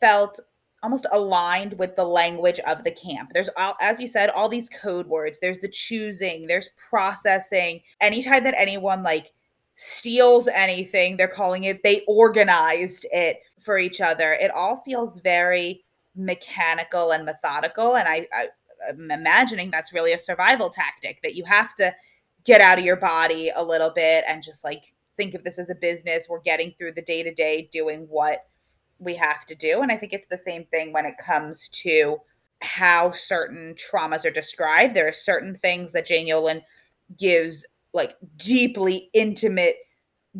[0.00, 0.40] felt
[0.82, 3.30] almost aligned with the language of the camp.
[3.32, 5.38] There's all, as you said, all these code words.
[5.38, 7.82] There's the choosing, there's processing.
[8.00, 9.30] Anytime that anyone like
[9.76, 14.32] steals anything, they're calling it they organized it for each other.
[14.32, 15.84] It all feels very
[16.16, 18.48] mechanical and methodical and I, I
[18.88, 21.94] I'm imagining that's really a survival tactic that you have to
[22.44, 24.82] get out of your body a little bit and just like
[25.16, 26.26] think of this as a business.
[26.28, 28.44] We're getting through the day to day doing what
[28.98, 29.80] we have to do.
[29.82, 32.18] And I think it's the same thing when it comes to
[32.60, 34.94] how certain traumas are described.
[34.94, 36.62] There are certain things that Jane Yolen
[37.16, 39.76] gives like deeply intimate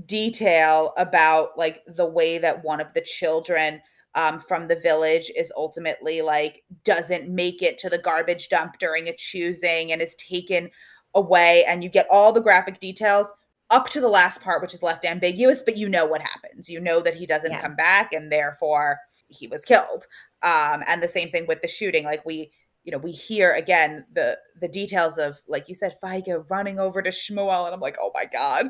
[0.06, 3.80] detail about like the way that one of the children
[4.14, 9.08] um, from the village is ultimately like doesn't make it to the garbage dump during
[9.08, 10.70] a choosing and is taken
[11.14, 13.32] away and you get all the graphic details
[13.70, 16.68] up to the last part, which is left ambiguous, but you know what happens.
[16.68, 17.60] You know that he doesn't yeah.
[17.60, 18.98] come back and therefore
[19.28, 20.06] he was killed.
[20.42, 22.04] Um, and the same thing with the shooting.
[22.04, 22.50] Like we,
[22.84, 27.02] you know, we hear again the the details of, like you said, Feige running over
[27.02, 28.68] to Shmuel, and I'm like, oh my God.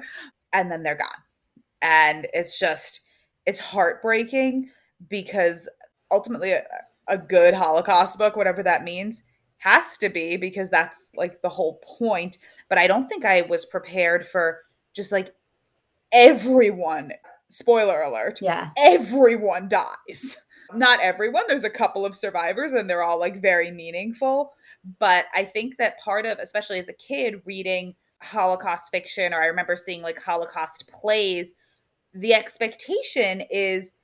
[0.52, 1.22] And then they're gone.
[1.80, 3.00] And it's just
[3.46, 4.70] it's heartbreaking
[5.08, 5.68] because
[6.10, 6.64] ultimately a,
[7.06, 9.22] a good Holocaust book, whatever that means,
[9.58, 12.38] has to be because that's like the whole point.
[12.68, 14.60] But I don't think I was prepared for
[14.94, 15.34] just like
[16.12, 17.12] everyone,
[17.48, 18.70] spoiler alert, Yeah.
[18.78, 20.36] everyone dies.
[20.74, 24.52] Not everyone, there's a couple of survivors and they're all like very meaningful.
[24.98, 29.46] But I think that part of, especially as a kid, reading Holocaust fiction, or I
[29.46, 31.54] remember seeing like Holocaust plays,
[32.12, 33.94] the expectation is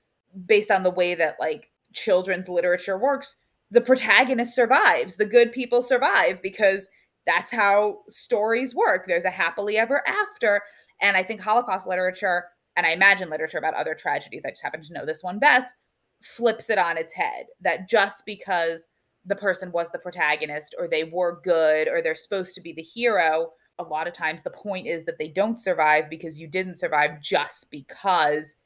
[0.46, 3.34] based on the way that like children's literature works
[3.74, 6.88] the protagonist survives the good people survive because
[7.26, 10.62] that's how stories work there's a happily ever after
[11.02, 12.44] and i think holocaust literature
[12.76, 15.74] and i imagine literature about other tragedies i just happen to know this one best
[16.22, 18.86] flips it on its head that just because
[19.26, 22.82] the person was the protagonist or they were good or they're supposed to be the
[22.82, 26.78] hero a lot of times the point is that they don't survive because you didn't
[26.78, 28.56] survive just because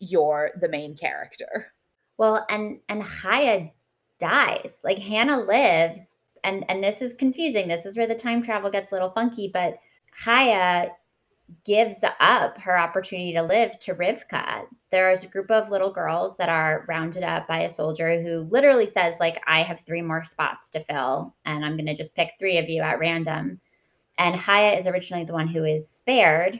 [0.00, 1.72] you're the main character.
[2.18, 3.70] Well, and and Chaya
[4.18, 4.80] dies.
[4.84, 7.68] Like Hannah lives, and and this is confusing.
[7.68, 9.78] This is where the time travel gets a little funky, but
[10.24, 10.90] Chaya
[11.64, 14.64] gives up her opportunity to live to Rivka.
[14.90, 18.86] There's a group of little girls that are rounded up by a soldier who literally
[18.86, 22.32] says like I have three more spots to fill and I'm going to just pick
[22.38, 23.60] 3 of you at random.
[24.18, 26.58] And Chaya is originally the one who is spared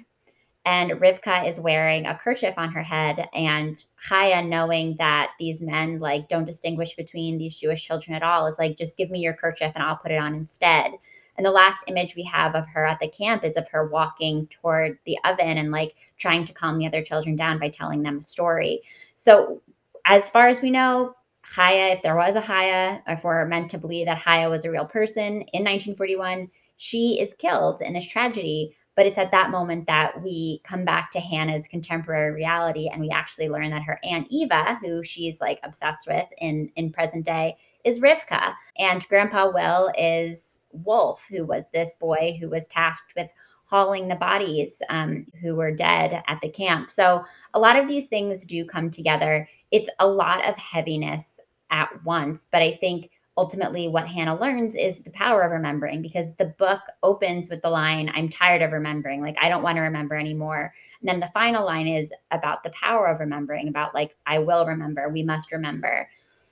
[0.67, 3.29] and Rivka is wearing a kerchief on her head.
[3.33, 3.77] And
[4.09, 8.59] Chaya, knowing that these men like don't distinguish between these Jewish children at all, is
[8.59, 10.91] like, just give me your kerchief and I'll put it on instead.
[11.37, 14.49] And the last image we have of her at the camp is of her walking
[14.49, 18.19] toward the oven and like trying to calm the other children down by telling them
[18.19, 18.81] a story.
[19.15, 19.63] So,
[20.05, 21.15] as far as we know,
[21.55, 24.71] Chaya, if there was a Chaya, if we're meant to believe that Chaya was a
[24.71, 29.87] real person in 1941, she is killed in this tragedy but it's at that moment
[29.87, 34.27] that we come back to Hannah's contemporary reality and we actually learn that her aunt
[34.31, 38.55] Eva, who she's like obsessed with in in present day, is Rivka.
[38.79, 43.31] And Grandpa Will is Wolf, who was this boy who was tasked with
[43.67, 46.91] hauling the bodies um, who were dead at the camp.
[46.91, 49.49] So a lot of these things do come together.
[49.73, 51.39] It's a lot of heaviness
[51.71, 56.35] at once, but I think ultimately what Hannah learns is the power of remembering because
[56.35, 59.21] the book opens with the line, I'm tired of remembering.
[59.21, 60.73] Like, I don't want to remember anymore.
[61.01, 64.67] And then the final line is about the power of remembering, about like, I will
[64.67, 66.09] remember, we must remember.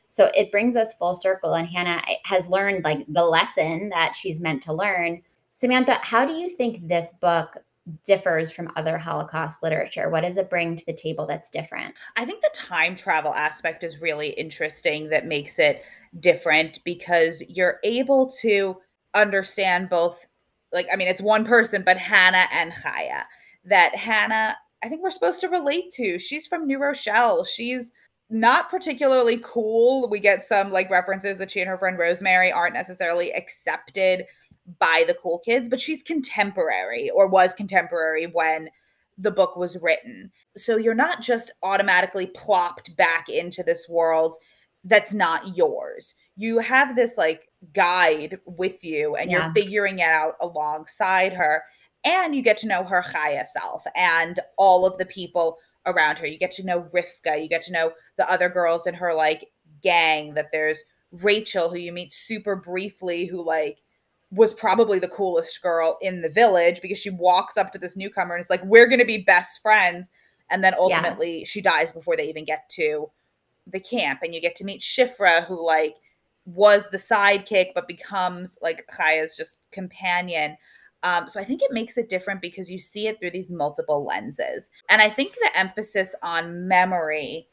[0.08, 1.54] So it brings us full circle.
[1.54, 5.22] And Hannah eh, has learned like the lesson that she's meant to learn.
[5.48, 7.56] Samantha, how do you think this book
[8.02, 10.08] differs from other Holocaust literature?
[10.08, 11.94] What does it bring to the table that's different?
[12.16, 15.82] I think the time travel aspect is really interesting that makes it
[16.20, 18.76] different because you're able to
[19.14, 20.26] understand both
[20.72, 23.24] like I mean it's one person but Hannah and Chaya
[23.64, 26.18] that Hannah I think we're supposed to relate to.
[26.18, 27.44] She's from New Rochelle.
[27.44, 27.90] She's
[28.28, 30.08] not particularly cool.
[30.10, 34.26] We get some like references that she and her friend Rosemary aren't necessarily accepted
[34.78, 38.68] by the cool kids, but she's contemporary or was contemporary when
[39.16, 40.30] the book was written.
[40.56, 44.36] So you're not just automatically plopped back into this world
[44.84, 46.14] that's not yours.
[46.36, 49.44] You have this like guide with you and yeah.
[49.44, 51.64] you're figuring it out alongside her.
[52.04, 56.26] And you get to know her Chaya self and all of the people around her.
[56.26, 57.42] You get to know Rivka.
[57.42, 59.50] You get to know the other girls in her like
[59.82, 60.34] gang.
[60.34, 60.84] That there's
[61.22, 63.80] Rachel, who you meet super briefly, who like
[64.30, 68.34] was probably the coolest girl in the village because she walks up to this newcomer
[68.34, 70.10] and it's like, we're going to be best friends.
[70.50, 71.44] And then ultimately yeah.
[71.46, 73.10] she dies before they even get to
[73.66, 74.20] the camp.
[74.22, 75.96] And you get to meet Shifra, who like
[76.46, 80.56] was the sidekick but becomes like Chaya's just companion.
[81.02, 84.04] Um, so I think it makes it different because you see it through these multiple
[84.04, 84.70] lenses.
[84.88, 87.46] And I think the emphasis on memory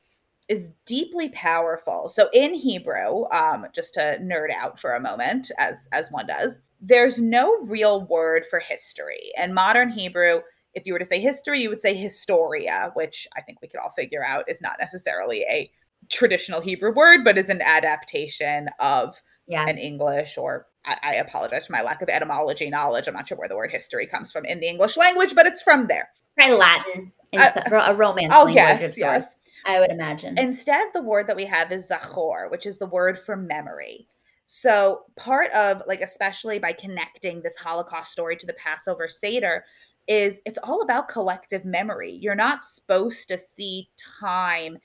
[0.48, 2.10] is deeply powerful.
[2.10, 6.60] So in Hebrew, um, just to nerd out for a moment, as as one does,
[6.82, 9.32] there's no real word for history.
[9.38, 10.42] In modern Hebrew,
[10.74, 13.80] if you were to say history, you would say historia, which I think we could
[13.80, 15.70] all figure out is not necessarily a
[16.12, 19.66] traditional Hebrew word, but is an adaptation of yeah.
[19.68, 23.08] an English or I, I, apologize for my lack of etymology knowledge.
[23.08, 25.62] I'm not sure where the word history comes from in the English language, but it's
[25.62, 26.10] from there.
[26.36, 28.32] Probably Latin, uh, a Romance.
[28.36, 29.36] Oh, yes, yes.
[29.66, 30.40] I would imagine.
[30.40, 34.08] Instead, the word that we have is zachor, which is the word for memory.
[34.48, 39.66] So, part of, like, especially by connecting this Holocaust story to the Passover Seder,
[40.08, 42.12] is it's all about collective memory.
[42.12, 43.90] You're not supposed to see
[44.20, 44.80] time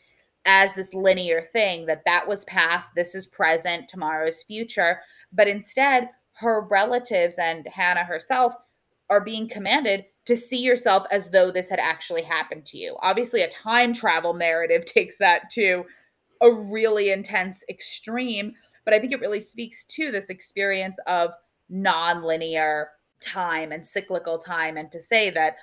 [0.47, 5.01] as this linear thing that that was past, this is present, tomorrow's future.
[5.33, 8.55] But instead, her relatives and Hannah herself
[9.11, 12.97] are being commanded to see yourself as though this had actually happened to you.
[13.01, 15.85] Obviously, a time travel narrative takes that to
[16.43, 18.53] a really intense extreme,
[18.85, 21.33] but I think it really speaks to this experience of
[21.69, 22.91] non-linear
[23.21, 25.57] time and cyclical time and to say that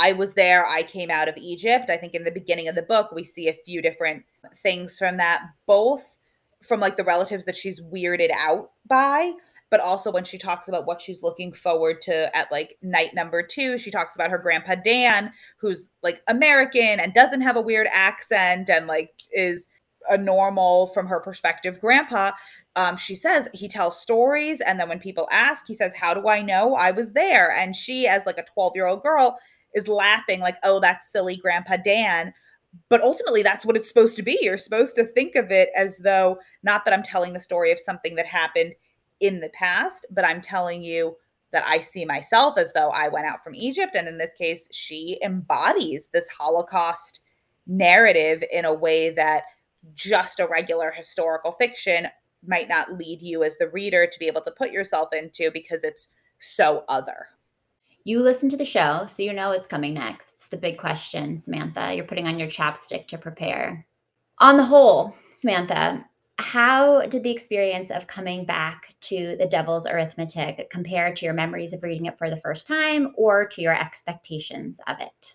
[0.00, 1.90] I was there, I came out of Egypt.
[1.90, 4.24] I think in the beginning of the book we see a few different
[4.54, 6.18] things from that both
[6.62, 9.32] from like the relatives that she's weirded out by
[9.70, 13.42] but also when she talks about what she's looking forward to at like night number
[13.42, 17.88] two she talks about her grandpa dan who's like american and doesn't have a weird
[17.92, 19.68] accent and like is
[20.08, 22.30] a normal from her perspective grandpa
[22.74, 26.28] um, she says he tells stories and then when people ask he says how do
[26.28, 29.38] i know i was there and she as like a 12 year old girl
[29.74, 32.32] is laughing like oh that's silly grandpa dan
[32.88, 35.98] but ultimately that's what it's supposed to be you're supposed to think of it as
[35.98, 38.74] though not that i'm telling the story of something that happened
[39.22, 41.16] in the past, but I'm telling you
[41.52, 43.92] that I see myself as though I went out from Egypt.
[43.94, 47.20] And in this case, she embodies this Holocaust
[47.66, 49.44] narrative in a way that
[49.94, 52.08] just a regular historical fiction
[52.44, 55.84] might not lead you as the reader to be able to put yourself into because
[55.84, 56.08] it's
[56.38, 57.28] so other.
[58.04, 60.32] You listen to the show, so you know it's coming next.
[60.34, 61.94] It's the big question, Samantha.
[61.94, 63.86] You're putting on your chapstick to prepare.
[64.38, 66.04] On the whole, Samantha,
[66.42, 71.72] how did the experience of coming back to the devil's arithmetic compare to your memories
[71.72, 75.34] of reading it for the first time or to your expectations of it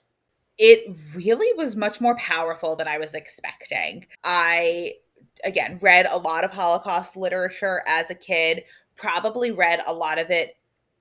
[0.58, 4.92] it really was much more powerful than i was expecting i
[5.46, 8.64] again read a lot of holocaust literature as a kid
[8.96, 10.57] probably read a lot of it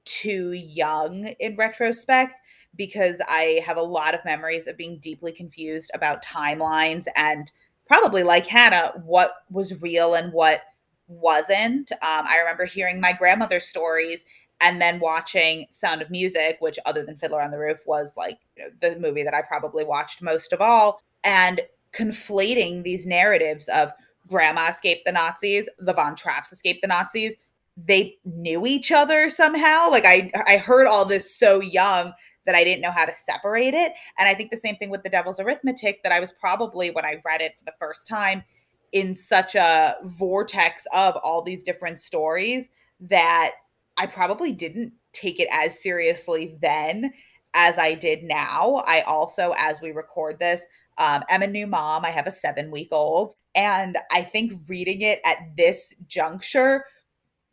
[0.07, 2.41] too young in retrospect
[2.77, 7.53] because i have a lot of memories of being deeply confused about timelines and
[7.87, 10.63] probably like Hannah, what was real and what
[11.09, 11.93] wasn't.
[11.93, 14.27] Um, I remember hearing my grandmother's stories
[14.61, 18.39] and then watching Sound of Music, which, other than Fiddler on the Roof, was like
[18.57, 21.61] you know, the movie that I probably watched most of all, and
[21.93, 23.93] conflating these narratives of
[24.27, 27.37] grandma escaped the Nazis, the Von Trapps escaped the Nazis.
[27.77, 29.91] They knew each other somehow.
[29.91, 32.13] Like I, I heard all this so young
[32.47, 33.93] that I didn't know how to separate it.
[34.19, 37.05] And I think the same thing with the devil's arithmetic that I was probably when
[37.05, 38.45] I read it for the first time
[38.93, 42.71] in such a vortex of all these different stories
[43.01, 43.53] that
[43.97, 47.13] I probably didn't take it as seriously then
[47.55, 48.83] as I did now.
[48.87, 50.65] I also, as we record this,
[50.99, 52.05] um, I'm a new mom.
[52.05, 53.35] I have a seven week old.
[53.55, 56.85] And I think reading it at this juncture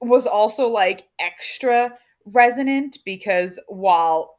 [0.08, 4.38] was also like extra resonant because while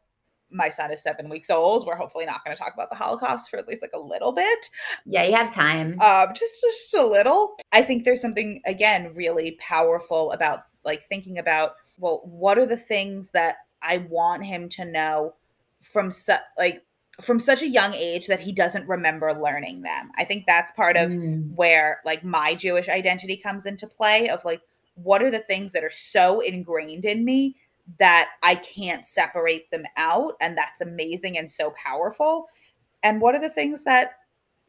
[0.54, 1.86] my son is seven weeks old.
[1.86, 4.32] We're hopefully not going to talk about the Holocaust for at least like a little
[4.32, 4.70] bit.
[5.04, 6.00] Yeah, you have time.
[6.00, 7.56] Um, just just a little.
[7.72, 12.76] I think there's something again really powerful about like thinking about well, what are the
[12.76, 15.34] things that I want him to know
[15.80, 16.82] from su- like
[17.20, 20.10] from such a young age that he doesn't remember learning them.
[20.16, 21.54] I think that's part of mm.
[21.54, 24.62] where like my Jewish identity comes into play of like
[24.94, 27.56] what are the things that are so ingrained in me
[27.98, 30.34] that I can't separate them out.
[30.40, 32.46] And that's amazing and so powerful.
[33.02, 34.12] And what are the things that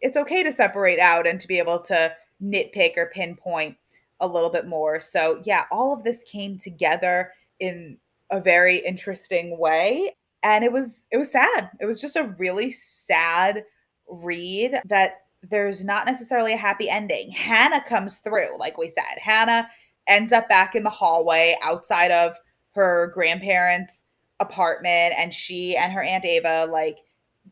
[0.02, 2.14] it's okay to separate out and to be able to
[2.44, 3.78] nitpick or pinpoint
[4.20, 5.00] a little bit more?
[5.00, 7.98] So, yeah, all of this came together in
[8.32, 10.12] a very interesting way.
[10.44, 11.72] And it was it was sad.
[11.80, 13.64] It was just a really sad
[14.08, 17.32] read that there's not necessarily a happy ending.
[17.32, 19.18] Hannah comes through, like we said.
[19.20, 19.68] Hannah
[20.08, 22.36] ends up back in the hallway outside of
[22.72, 24.04] her grandparents'
[24.40, 27.00] apartment and she and her aunt Ava like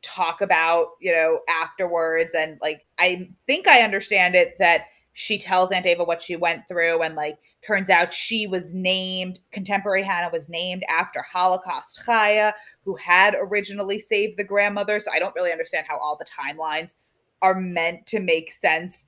[0.02, 2.34] talk about, you know, afterwards.
[2.34, 6.68] And like I think I understand it that she tells Aunt Ava what she went
[6.68, 12.54] through and like turns out she was named contemporary Hannah was named after Holocaust Chaya
[12.84, 15.00] who had originally saved the grandmother.
[15.00, 16.96] So I don't really understand how all the timelines
[17.44, 19.06] are meant to make sense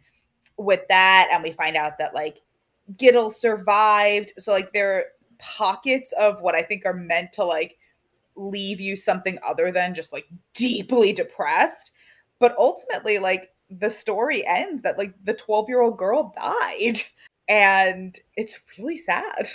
[0.57, 1.29] with that.
[1.31, 2.41] And we find out that like
[2.93, 5.05] Gittel survived so like there
[5.39, 7.77] pockets of what I think are meant to like
[8.36, 11.91] leave you something other than just like deeply depressed.
[12.39, 17.01] But ultimately, like the story ends that like the 12 year old girl died.
[17.47, 19.49] And it's really sad.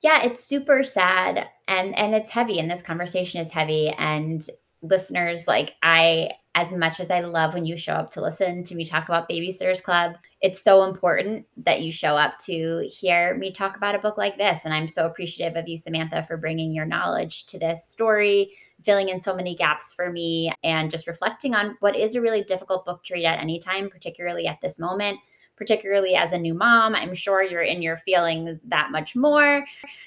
[0.00, 4.48] Yeah, it's super sad and and it's heavy and this conversation is heavy and
[4.80, 8.74] listeners like I as much as I love when you show up to listen to
[8.74, 13.52] me talk about Babysitters Club, it's so important that you show up to hear me
[13.52, 14.64] talk about a book like this.
[14.64, 18.52] And I'm so appreciative of you, Samantha, for bringing your knowledge to this story,
[18.86, 22.42] filling in so many gaps for me, and just reflecting on what is a really
[22.42, 25.20] difficult book to read at any time, particularly at this moment
[25.56, 26.94] particularly as a new mom.
[26.94, 29.64] I'm sure you're in your feelings that much more.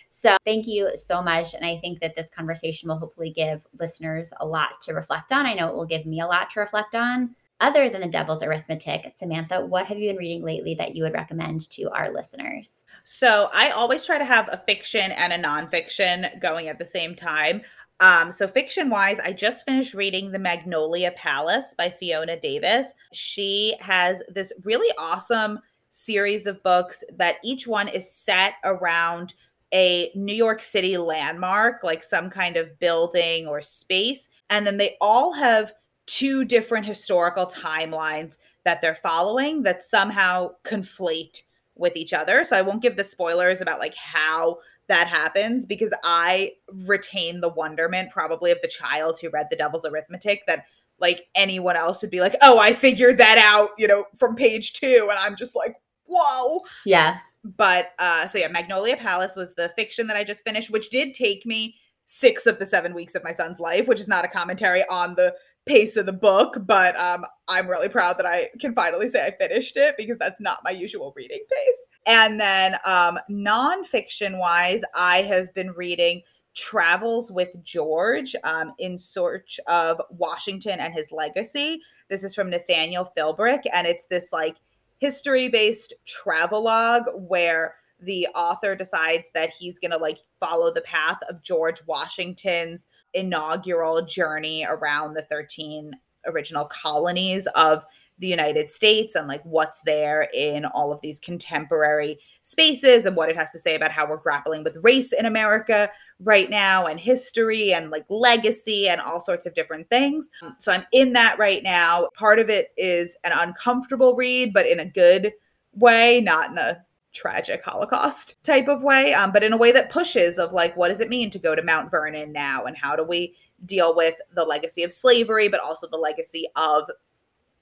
[0.10, 1.54] So, thank you so much.
[1.54, 5.46] And I think that this conversation will hopefully give listeners a lot to reflect on.
[5.46, 7.36] I know it will give me a lot to reflect on.
[7.62, 11.14] other than The Devil's Arithmetic, Samantha, what have you been reading lately that you would
[11.14, 12.86] recommend to our listeners?
[13.04, 17.16] So I always try to have a fiction and a nonfiction going at the same
[17.16, 17.62] time.
[18.00, 22.94] Um, so fiction wise, I just finished reading The Magnolia Palace by Fiona Davis.
[23.12, 29.34] She has this really awesome series of books that each one is set around
[29.74, 34.30] a New York City landmark, like some kind of building or space.
[34.50, 35.74] And then they all have
[36.06, 41.44] two different historical timelines that they're following that somehow conflate
[41.76, 42.44] with each other.
[42.44, 44.58] So I won't give the spoilers about like how
[44.90, 46.52] that happens because I
[46.86, 50.66] retain the wonderment probably of the child who read The Devil's Arithmetic that
[51.00, 54.74] like anyone else would be like, "Oh, I figured that out, you know, from page
[54.74, 57.20] 2." And I'm just like, "Whoa." Yeah.
[57.44, 61.14] But uh so yeah, Magnolia Palace was the fiction that I just finished, which did
[61.14, 61.76] take me
[62.06, 65.16] 6 of the 7 weeks of my son's life, which is not a commentary on
[65.16, 65.34] the
[65.70, 69.32] pace of the book, but um, I'm really proud that I can finally say I
[69.32, 71.88] finished it because that's not my usual reading pace.
[72.08, 76.24] And then um, nonfiction wise, I have been reading
[76.56, 81.80] Travels with George um, in search of Washington and his legacy.
[82.10, 84.56] This is from Nathaniel Philbrick, and it's this like
[84.98, 91.20] history based travelogue where the author decides that he's going to like follow the path
[91.30, 95.94] of George Washington's inaugural journey around the 13
[96.26, 97.84] original colonies of
[98.20, 103.30] the United States and like what's there in all of these contemporary spaces and what
[103.30, 105.90] it has to say about how we're grappling with race in America
[106.20, 110.30] right now and history and like legacy and all sorts of different things.
[110.42, 112.10] Um, so I'm in that right now.
[112.14, 115.32] Part of it is an uncomfortable read, but in a good
[115.74, 116.84] way, not in a
[117.20, 120.90] tragic Holocaust type of way, um, but in a way that pushes of like, what
[120.90, 124.16] does it mean to go to Mount Vernon now, and how do we deal with
[124.34, 126.90] the legacy of slavery, but also the legacy of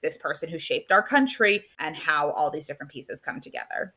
[0.02, 3.94] this person who shaped our country, and how all these different pieces come together.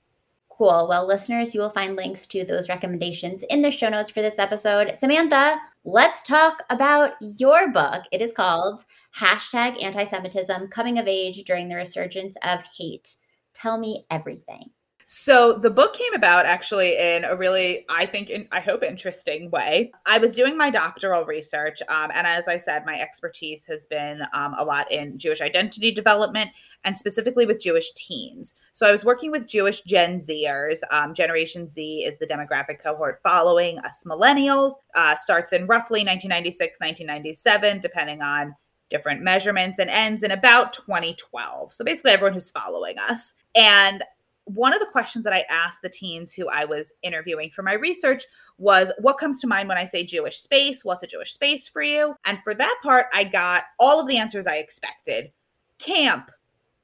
[0.49, 0.87] Cool.
[0.87, 4.37] Well, listeners, you will find links to those recommendations in the show notes for this
[4.37, 4.95] episode.
[4.95, 8.03] Samantha, let's talk about your book.
[8.11, 8.83] It is called
[9.17, 13.15] Hashtag Anti Semitism Coming of Age During the Resurgence of Hate.
[13.53, 14.69] Tell me everything.
[15.13, 19.51] So the book came about actually in a really, I think, in, I hope, interesting
[19.51, 19.91] way.
[20.05, 24.21] I was doing my doctoral research, um, and as I said, my expertise has been
[24.31, 26.51] um, a lot in Jewish identity development
[26.85, 28.53] and specifically with Jewish teens.
[28.71, 30.79] So I was working with Jewish Gen Zers.
[30.91, 34.75] Um, Generation Z is the demographic cohort following us millennials.
[34.95, 38.55] Uh, starts in roughly 1996, 1997, depending on
[38.89, 41.73] different measurements and ends in about 2012.
[41.73, 43.33] So basically, everyone who's following us.
[43.53, 44.05] And
[44.53, 47.73] one of the questions that I asked the teens who I was interviewing for my
[47.73, 48.23] research
[48.57, 50.83] was what comes to mind when I say Jewish space?
[50.83, 52.15] What's a Jewish space for you?
[52.25, 55.31] And for that part, I got all of the answers I expected
[55.79, 56.31] camp,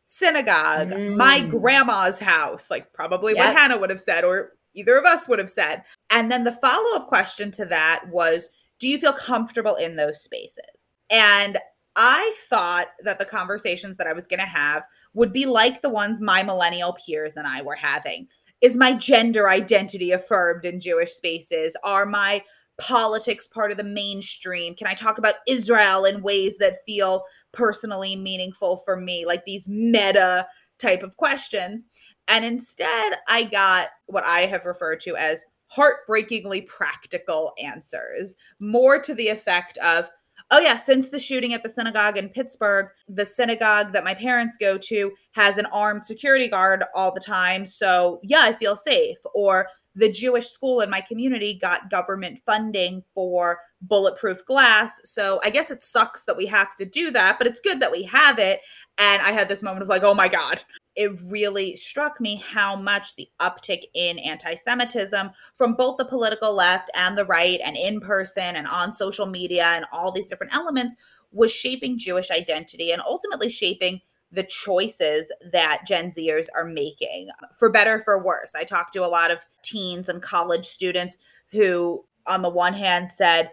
[0.05, 1.15] synagogue, mm.
[1.15, 3.45] my grandma's house, like probably yep.
[3.45, 5.84] what Hannah would have said, or either of us would have said.
[6.09, 8.49] And then the follow up question to that was
[8.80, 10.88] Do you feel comfortable in those spaces?
[11.09, 11.57] And
[11.95, 14.84] I thought that the conversations that I was going to have
[15.14, 18.28] would be like the ones my millennial peers and I were having.
[18.62, 21.76] Is my gender identity affirmed in Jewish spaces?
[21.84, 22.43] Are my
[22.80, 24.76] politics part of the mainstream?
[24.76, 29.26] Can I talk about Israel in ways that feel personally meaningful for me?
[29.26, 30.47] Like these meta
[30.80, 31.88] type of questions.
[32.28, 39.14] And instead, I got what I have referred to as heartbreakingly practical answers, more to
[39.14, 40.10] the effect of,
[40.52, 44.58] oh yeah, since the shooting at the synagogue in Pittsburgh, the synagogue that my parents
[44.58, 47.66] go to has an armed security guard all the time.
[47.66, 49.18] So yeah, I feel safe.
[49.34, 55.02] Or the Jewish school in my community got government funding for bulletproof glass.
[55.03, 57.91] So I guess it sucks that we have to do that, but it's good that
[57.91, 58.61] we have it.
[58.99, 60.64] And I had this moment of like, oh my God,
[60.98, 66.53] it really struck me how much the uptick in anti Semitism from both the political
[66.53, 70.56] left and the right, and in person and on social media, and all these different
[70.56, 70.95] elements
[71.32, 74.02] was shaping Jewish identity and ultimately shaping
[74.32, 78.56] the choices that Gen Zers are making, for better, for worse.
[78.56, 81.18] I talked to a lot of teens and college students
[81.52, 83.52] who, on the one hand, said,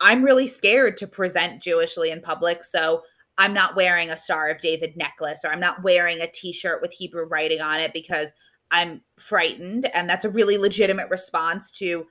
[0.00, 2.64] I'm really scared to present Jewishly in public.
[2.64, 3.02] So
[3.38, 6.80] I'm not wearing a Star of David necklace or I'm not wearing a t shirt
[6.80, 8.32] with Hebrew writing on it because
[8.70, 9.86] I'm frightened.
[9.94, 12.06] And that's a really legitimate response to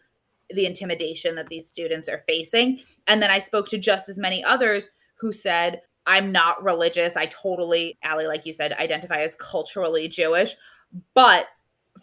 [0.49, 2.79] the intimidation that these students are facing.
[3.07, 7.17] And then I spoke to just as many others who said, I'm not religious.
[7.17, 10.55] I totally, Alli, like you said, identify as culturally Jewish.
[11.15, 11.47] But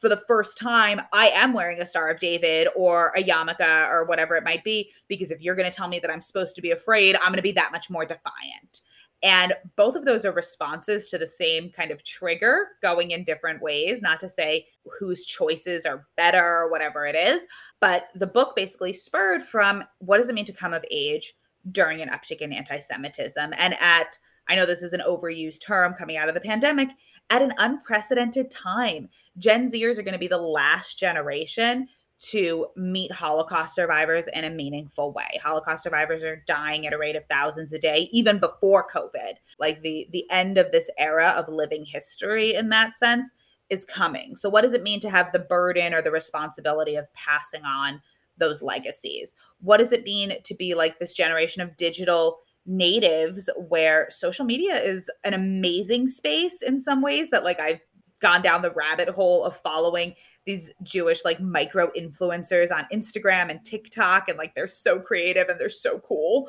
[0.01, 4.05] for the first time, I am wearing a Star of David or a yarmulke or
[4.07, 4.90] whatever it might be.
[5.07, 7.36] Because if you're going to tell me that I'm supposed to be afraid, I'm going
[7.36, 8.81] to be that much more defiant.
[9.23, 13.62] And both of those are responses to the same kind of trigger going in different
[13.62, 14.66] ways, not to say
[14.99, 17.47] whose choices are better or whatever it is.
[17.81, 21.35] But the book basically spurred from what does it mean to come of age
[21.70, 24.19] during an uptick in anti Semitism and at
[24.49, 26.89] I know this is an overused term coming out of the pandemic
[27.31, 29.09] at an unprecedented time.
[29.39, 31.86] Gen Zers are going to be the last generation
[32.31, 35.40] to meet Holocaust survivors in a meaningful way.
[35.43, 39.35] Holocaust survivors are dying at a rate of thousands a day even before COVID.
[39.59, 43.32] Like the the end of this era of living history in that sense
[43.70, 44.36] is coming.
[44.36, 48.03] So what does it mean to have the burden or the responsibility of passing on
[48.39, 49.35] those legacies?
[49.61, 54.77] What does it mean to be like this generation of digital natives where social media
[54.77, 57.81] is an amazing space in some ways that like I've
[58.20, 63.64] gone down the rabbit hole of following these Jewish like micro influencers on Instagram and
[63.64, 66.48] TikTok and like they're so creative and they're so cool.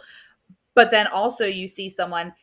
[0.74, 2.34] But then also you see someone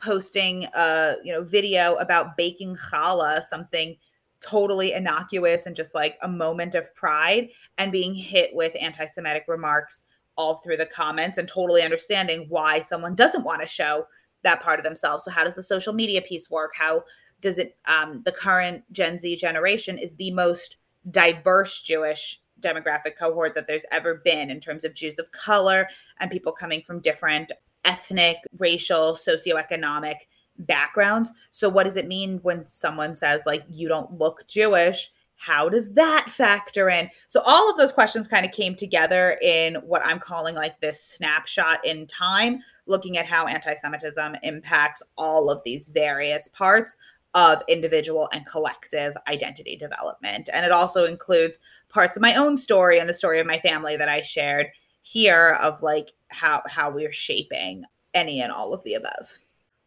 [0.00, 3.96] posting a, you know, video about baking challah, something
[4.40, 10.04] totally innocuous and just like a moment of pride and being hit with anti-Semitic remarks
[10.36, 14.06] all through the comments and totally understanding why someone doesn't want to show
[14.42, 15.24] that part of themselves.
[15.24, 16.72] So how does the social media piece work?
[16.76, 17.02] How
[17.40, 20.77] does it um, the current Gen Z generation is the most
[21.10, 25.88] diverse Jewish demographic cohort that there's ever been in terms of Jews of color
[26.20, 27.52] and people coming from different
[27.84, 30.16] ethnic, racial, socioeconomic
[30.58, 31.30] backgrounds.
[31.52, 35.10] So what does it mean when someone says like you don't look Jewish?
[35.36, 37.08] How does that factor in?
[37.28, 41.00] So all of those questions kind of came together in what I'm calling like this
[41.00, 46.96] snapshot in time, looking at how anti-Semitism impacts all of these various parts
[47.34, 50.48] of individual and collective identity development.
[50.52, 53.96] And it also includes parts of my own story and the story of my family
[53.96, 54.68] that I shared
[55.02, 57.84] here of like how how we're shaping
[58.14, 59.38] any and all of the above.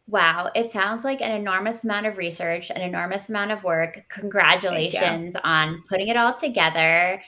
[0.08, 4.04] Wow, it sounds like an enormous amount of research, an enormous amount of work.
[4.08, 7.22] Congratulations on putting it all together.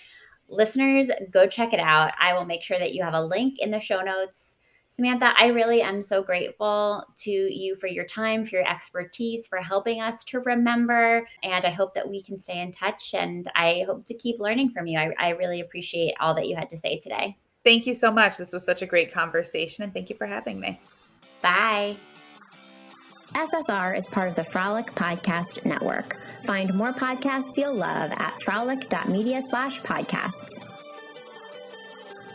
[0.48, 2.12] Listeners, go check it out.
[2.20, 4.53] I will make sure that you have a link in the show notes.
[4.94, 9.58] Samantha, I really am so grateful to you for your time, for your expertise, for
[9.58, 11.26] helping us to remember.
[11.42, 14.70] And I hope that we can stay in touch and I hope to keep learning
[14.70, 14.96] from you.
[14.96, 17.36] I, I really appreciate all that you had to say today.
[17.64, 18.36] Thank you so much.
[18.36, 20.80] This was such a great conversation and thank you for having me.
[21.42, 21.96] Bye.
[23.32, 26.16] SSR is part of the Frolic Podcast Network.
[26.46, 30.73] Find more podcasts you'll love at frolic.media slash podcasts.